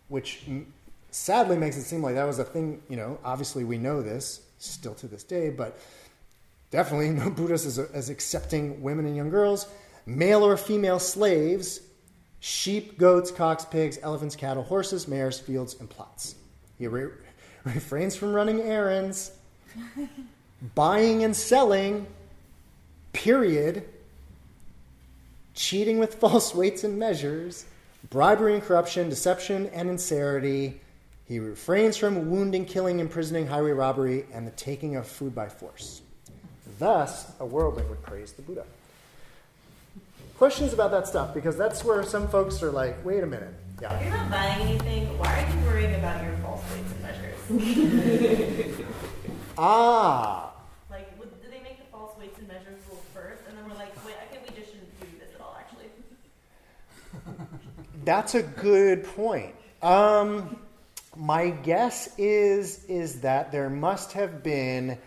[0.08, 0.42] which
[1.10, 4.40] sadly makes it seem like that was a thing, you know, obviously we know this
[4.58, 5.78] still to this day, but
[6.70, 9.66] definitely no Buddhist is, as accepting women and young girls,
[10.06, 11.80] male or female slaves,
[12.40, 16.34] sheep, goats, cocks, pigs, elephants, cattle, horses, mares, fields, and plots.
[16.78, 17.10] He re-
[17.64, 19.32] refrains from running errands,
[20.74, 22.06] buying and selling,
[23.12, 23.88] period,
[25.54, 27.64] cheating with false weights and measures,
[28.10, 30.80] bribery and corruption, deception and insincerity.
[31.26, 36.02] He refrains from wounding, killing, imprisoning, highway robbery, and the taking of food by force.
[36.78, 38.64] Thus, a worldling would praise the Buddha.
[40.36, 41.32] Questions about that stuff?
[41.32, 43.54] Because that's where some folks are like, wait a minute.
[43.80, 48.86] If you're not buying anything, why are you worrying about your false weights and measures?
[49.56, 50.52] Ah,
[50.90, 53.76] like, would, did they make the false weights and measures rule first, and then we're
[53.76, 55.90] like, wait, I think we just shouldn't do this at all, actually.
[58.04, 59.54] That's a good point.
[59.80, 60.58] Um,
[61.16, 64.98] my guess is is that there must have been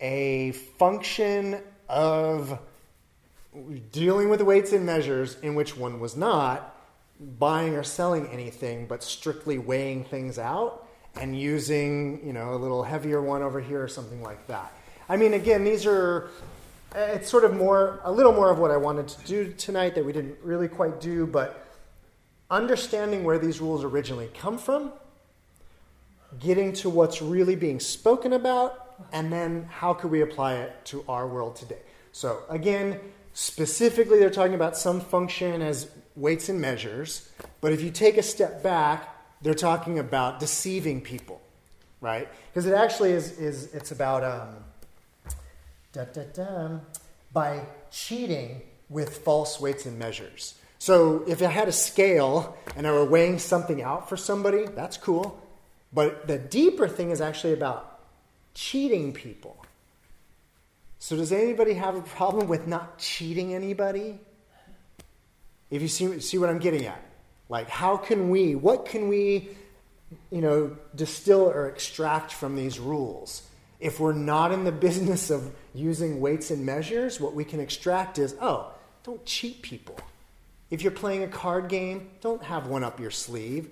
[0.00, 2.58] a function of
[3.90, 6.76] dealing with the weights and measures in which one was not
[7.38, 10.86] buying or selling anything, but strictly weighing things out
[11.20, 14.72] and using, you know, a little heavier one over here or something like that.
[15.08, 16.30] I mean, again, these are
[16.94, 20.04] it's sort of more a little more of what I wanted to do tonight that
[20.04, 21.67] we didn't really quite do, but
[22.50, 24.92] understanding where these rules originally come from,
[26.38, 31.04] getting to what's really being spoken about, and then how could we apply it to
[31.08, 31.78] our world today.
[32.12, 32.98] So, again,
[33.32, 37.28] specifically, they're talking about some function as weights and measures,
[37.60, 41.40] but if you take a step back, they're talking about deceiving people,
[42.00, 42.28] right?
[42.50, 44.24] Because it actually is, is it's about.
[44.24, 44.64] Um,
[45.90, 46.78] Da, da, da.
[47.32, 48.60] by cheating
[48.90, 50.54] with false weights and measures.
[50.78, 54.96] So if I had a scale and I were weighing something out for somebody, that's
[54.96, 55.42] cool.
[55.92, 58.00] But the deeper thing is actually about
[58.54, 59.64] cheating people.
[60.98, 64.18] So does anybody have a problem with not cheating anybody?
[65.70, 67.02] If you see, see what I'm getting at.
[67.48, 69.48] Like, how can we, what can we,
[70.30, 73.42] you know, distill or extract from these rules?
[73.80, 78.18] If we're not in the business of using weights and measures, what we can extract
[78.18, 78.72] is, oh,
[79.04, 79.98] don't cheat people.
[80.70, 83.70] If you're playing a card game, don't have one up your sleeve.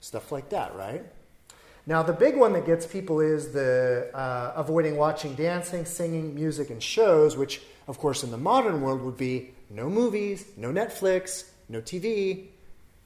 [0.00, 1.02] Stuff like that, right?
[1.86, 6.70] Now, the big one that gets people is the uh, avoiding watching dancing, singing, music,
[6.70, 11.44] and shows, which, of course, in the modern world would be no movies, no Netflix,
[11.68, 12.46] no TV,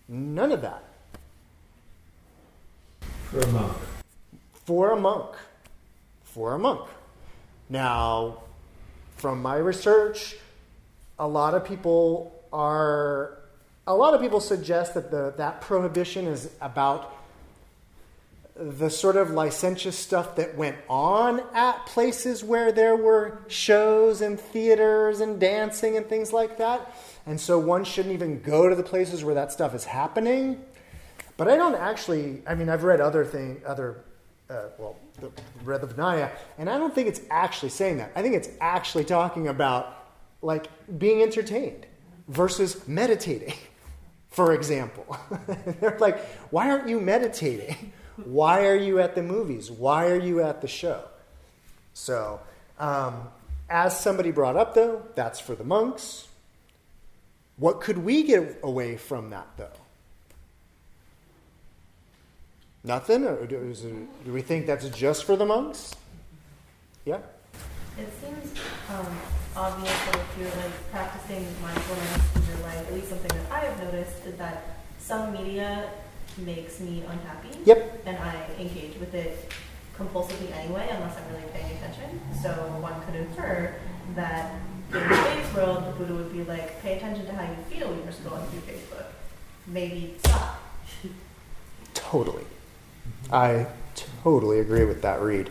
[0.09, 0.85] none of that.
[3.31, 3.77] For a monk.
[4.65, 5.35] For a monk.
[6.24, 6.89] For a monk.
[7.69, 8.43] Now,
[9.16, 10.36] from my research,
[11.19, 13.39] a lot of people are
[13.87, 17.15] a lot of people suggest that the, that prohibition is about
[18.55, 24.39] the sort of licentious stuff that went on at places where there were shows and
[24.39, 26.95] theaters and dancing and things like that.
[27.25, 30.62] And so one shouldn't even go to the places where that stuff is happening.
[31.37, 34.03] But I don't actually, I mean, I've read other thing, other,
[34.51, 35.31] uh, well, the,
[35.65, 38.11] Vinaya, and I don't think it's actually saying that.
[38.16, 39.95] I think it's actually talking about
[40.43, 40.66] like
[40.99, 41.87] being entertained
[42.29, 43.55] versus meditating,
[44.31, 45.17] for example.
[45.81, 47.93] They're like, why aren't you meditating?
[48.25, 49.71] Why are you at the movies?
[49.71, 51.05] Why are you at the show?
[51.95, 52.41] So,
[52.81, 53.29] um,
[53.71, 56.27] as somebody brought up, though, that's for the monks.
[57.59, 59.79] What could we get away from that, though?
[62.83, 63.25] Nothing?
[63.25, 65.95] Or do, it, do we think that's just for the monks?
[67.05, 67.19] Yeah?
[67.99, 68.59] It seems
[68.91, 69.07] um,
[69.59, 73.64] obvious that if you're like practicing mindfulness in your life, at least something that I
[73.64, 75.90] have noticed is that some media
[76.39, 77.59] makes me unhappy.
[77.64, 78.02] Yep.
[78.06, 79.52] And I engage with it
[79.97, 82.20] compulsively anyway, unless I'm really paying attention.
[82.40, 83.74] So one could infer
[84.14, 84.55] that
[84.93, 87.98] in today's world, the Buddha would be like, pay attention to how you feel when
[88.05, 89.06] you're scrolling through Facebook.
[89.66, 90.62] Maybe stop.
[91.94, 92.44] Totally.
[93.32, 93.66] I
[94.22, 95.51] totally agree with that read.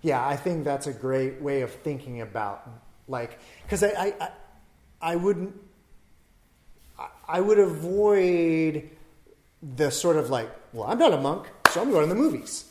[0.00, 2.70] Yeah, I think that's a great way of thinking about
[3.08, 4.30] like because I, I,
[5.00, 5.54] I wouldn't
[7.28, 8.88] I would avoid
[9.62, 12.64] the sort of like, well, I'm not a monk, so I'm going to the movies.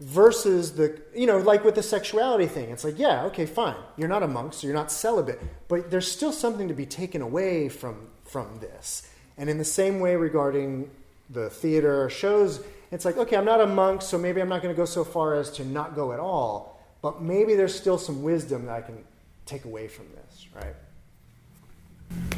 [0.00, 3.76] Versus the, you know, like with the sexuality thing, it's like, yeah, okay, fine.
[3.96, 7.22] You're not a monk, so you're not celibate, but there's still something to be taken
[7.22, 9.08] away from from this.
[9.36, 10.90] And in the same way regarding
[11.28, 14.74] the theater shows, it's like, okay, I'm not a monk, so maybe I'm not going
[14.74, 18.22] to go so far as to not go at all, but maybe there's still some
[18.22, 19.04] wisdom that I can
[19.46, 20.74] take away from this, right?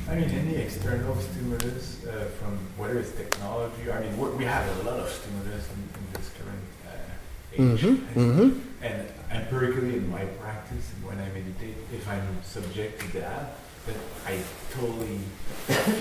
[0.08, 4.64] I mean, any external stimulus uh, from whether it's technology, I mean, we we have
[4.80, 7.80] a lot of stimulus in, in this current uh, age.
[7.82, 8.60] Mhm, mhm.
[8.82, 13.56] And empirically in my practice, when I meditate, if I'm subject to that,
[13.86, 14.38] then I
[14.70, 15.18] totally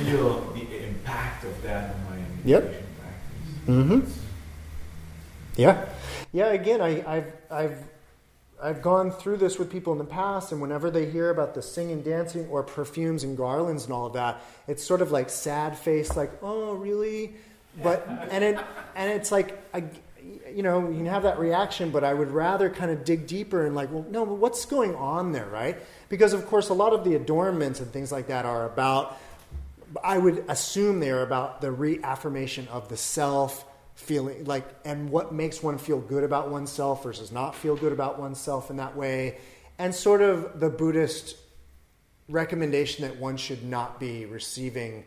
[0.06, 2.64] feel the impact of that on my Yep.
[2.64, 3.68] meditation practice.
[3.68, 4.00] Mhm.
[5.56, 5.86] Yeah,
[6.32, 6.48] yeah.
[6.52, 7.78] Again, I, I've I've
[8.64, 11.62] I've gone through this with people in the past, and whenever they hear about the
[11.62, 15.78] singing, dancing, or perfumes and garlands and all of that, it's sort of like sad
[15.78, 17.36] face, like, oh, really?
[17.82, 18.60] But and it
[18.96, 19.84] and it's like, I,
[20.50, 23.66] you know, you can have that reaction, but I would rather kind of dig deeper
[23.66, 25.78] and like, well, no, but what's going on there, right?
[26.08, 29.20] Because of course, a lot of the adornments and things like that are about.
[30.04, 33.66] I would assume they are about the reaffirmation of the self
[33.96, 38.20] feeling like and what makes one feel good about oneself versus not feel good about
[38.20, 39.38] oneself in that way
[39.78, 41.38] and sort of the buddhist
[42.28, 45.06] recommendation that one should not be receiving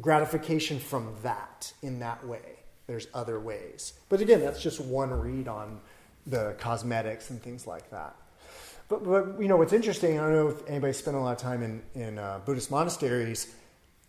[0.00, 2.60] gratification from that in that way.
[2.86, 3.92] There's other ways.
[4.08, 5.80] But again that's just one read on
[6.26, 8.16] the cosmetics and things like that.
[8.88, 11.38] But, but you know what's interesting i don't know if anybody spent a lot of
[11.38, 13.52] time in, in uh, buddhist monasteries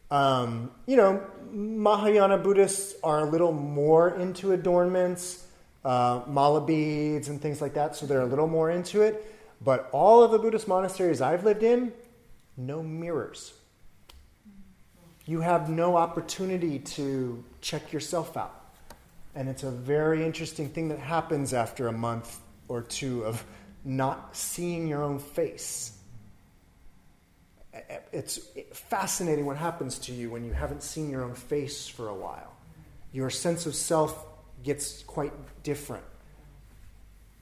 [0.10, 1.22] um, you know,
[1.52, 5.46] Mahayana Buddhists are a little more into adornments,
[5.84, 9.34] uh, mala beads, and things like that, so they're a little more into it.
[9.62, 11.94] But all of the Buddhist monasteries I've lived in,
[12.56, 13.54] no mirrors.
[15.26, 18.54] You have no opportunity to check yourself out.
[19.36, 23.44] And it's a very interesting thing that happens after a month or two of
[23.84, 25.97] not seeing your own face
[28.12, 28.40] it's
[28.74, 32.54] fascinating what happens to you when you haven't seen your own face for a while.
[33.14, 34.26] Your sense of self
[34.64, 35.34] gets quite
[35.64, 36.04] different.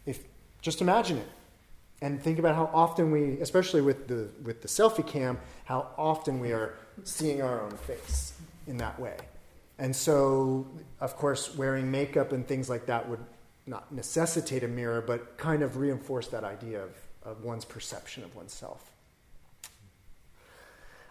[0.06, 0.24] If
[0.62, 1.28] just imagine it.
[2.02, 6.40] and think about how often we, especially with the with the selfie cam, how often
[6.40, 8.34] we are seeing our own face
[8.68, 9.18] in that way.
[9.80, 10.66] And so,
[10.99, 13.24] of course, wearing makeup and things like that would
[13.68, 16.91] not necessitate a mirror, but kind of reinforce that idea of,
[17.24, 18.91] of one's perception of oneself.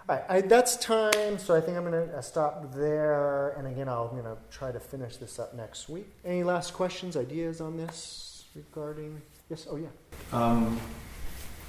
[0.07, 3.55] All right, I, that's time, so I think I'm going to stop there.
[3.57, 6.07] And again, I'm going to try to finish this up next week.
[6.27, 9.23] Any last questions, ideas on this regarding?
[9.49, 9.89] Yes, oh yeah.
[10.31, 10.79] Um,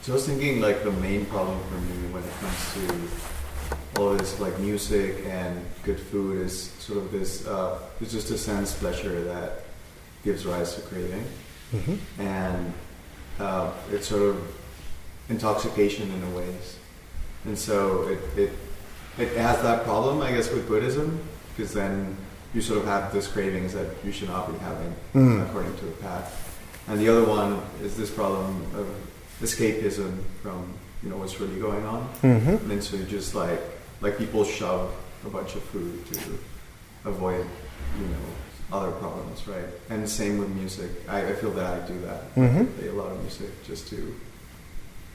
[0.02, 2.74] so I was thinking like the main problem for me when it comes
[3.94, 8.32] to all this like music and good food is sort of this, uh, it's just
[8.32, 9.62] a sense pleasure that
[10.26, 11.24] gives rise to craving.
[11.72, 12.22] Mm-hmm.
[12.22, 12.74] And
[13.40, 14.58] uh, it's sort of
[15.30, 16.76] intoxication in a ways.
[17.46, 18.52] And so it, it,
[19.18, 21.20] it has that problem, I guess, with Buddhism,
[21.56, 22.18] because then
[22.54, 25.48] you sort of have those cravings that you should not be having Mm.
[25.50, 26.42] according to the path.
[26.88, 28.88] And the other one is this problem of
[29.42, 30.74] escapism from
[31.04, 32.08] you know what's really going on.
[32.22, 32.72] Mm-hmm.
[32.72, 33.60] And so you just like
[34.02, 34.92] like people shove
[35.26, 36.20] a bunch of food to
[37.06, 37.46] avoid
[38.00, 38.26] you know
[38.78, 39.66] other problems, right?
[39.90, 40.90] And same with music.
[41.08, 42.36] I, I feel that I do that.
[42.36, 42.62] Mhm.
[42.62, 44.16] I play a lot of music just to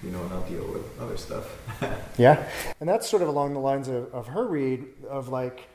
[0.03, 1.47] you know not deal with other stuff.
[2.19, 2.47] Yeah,
[2.81, 5.69] and that's sort of along the lines of, of her read of like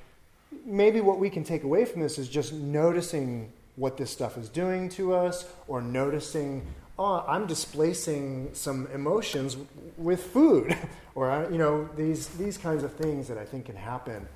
[0.65, 4.47] maybe what we can take away from this is just noticing what this stuff is
[4.47, 6.65] doing to us, or noticing,
[6.99, 10.77] oh, I'm displacing some emotions w- with food,
[11.15, 14.27] or you know these these kinds of things that I think can happen.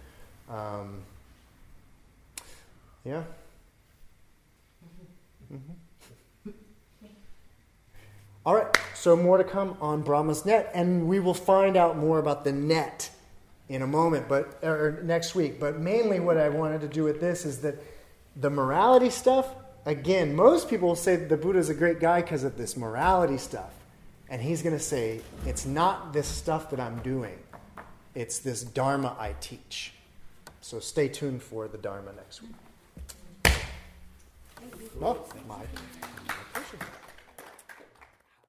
[0.50, 1.04] Um,
[3.06, 3.24] yeah.
[5.54, 5.79] Mhm.
[8.46, 12.20] All right, so more to come on Brahma's net, and we will find out more
[12.20, 13.10] about the net
[13.68, 15.60] in a moment, but or next week.
[15.60, 17.76] But mainly, what I wanted to do with this is that
[18.36, 19.54] the morality stuff.
[19.86, 23.38] Again, most people will say the Buddha is a great guy because of this morality
[23.38, 23.72] stuff,
[24.30, 27.40] and he's going to say it's not this stuff that I'm doing;
[28.14, 29.94] it's this dharma I teach.
[30.62, 32.52] So stay tuned for the dharma next week.
[35.48, 35.64] My.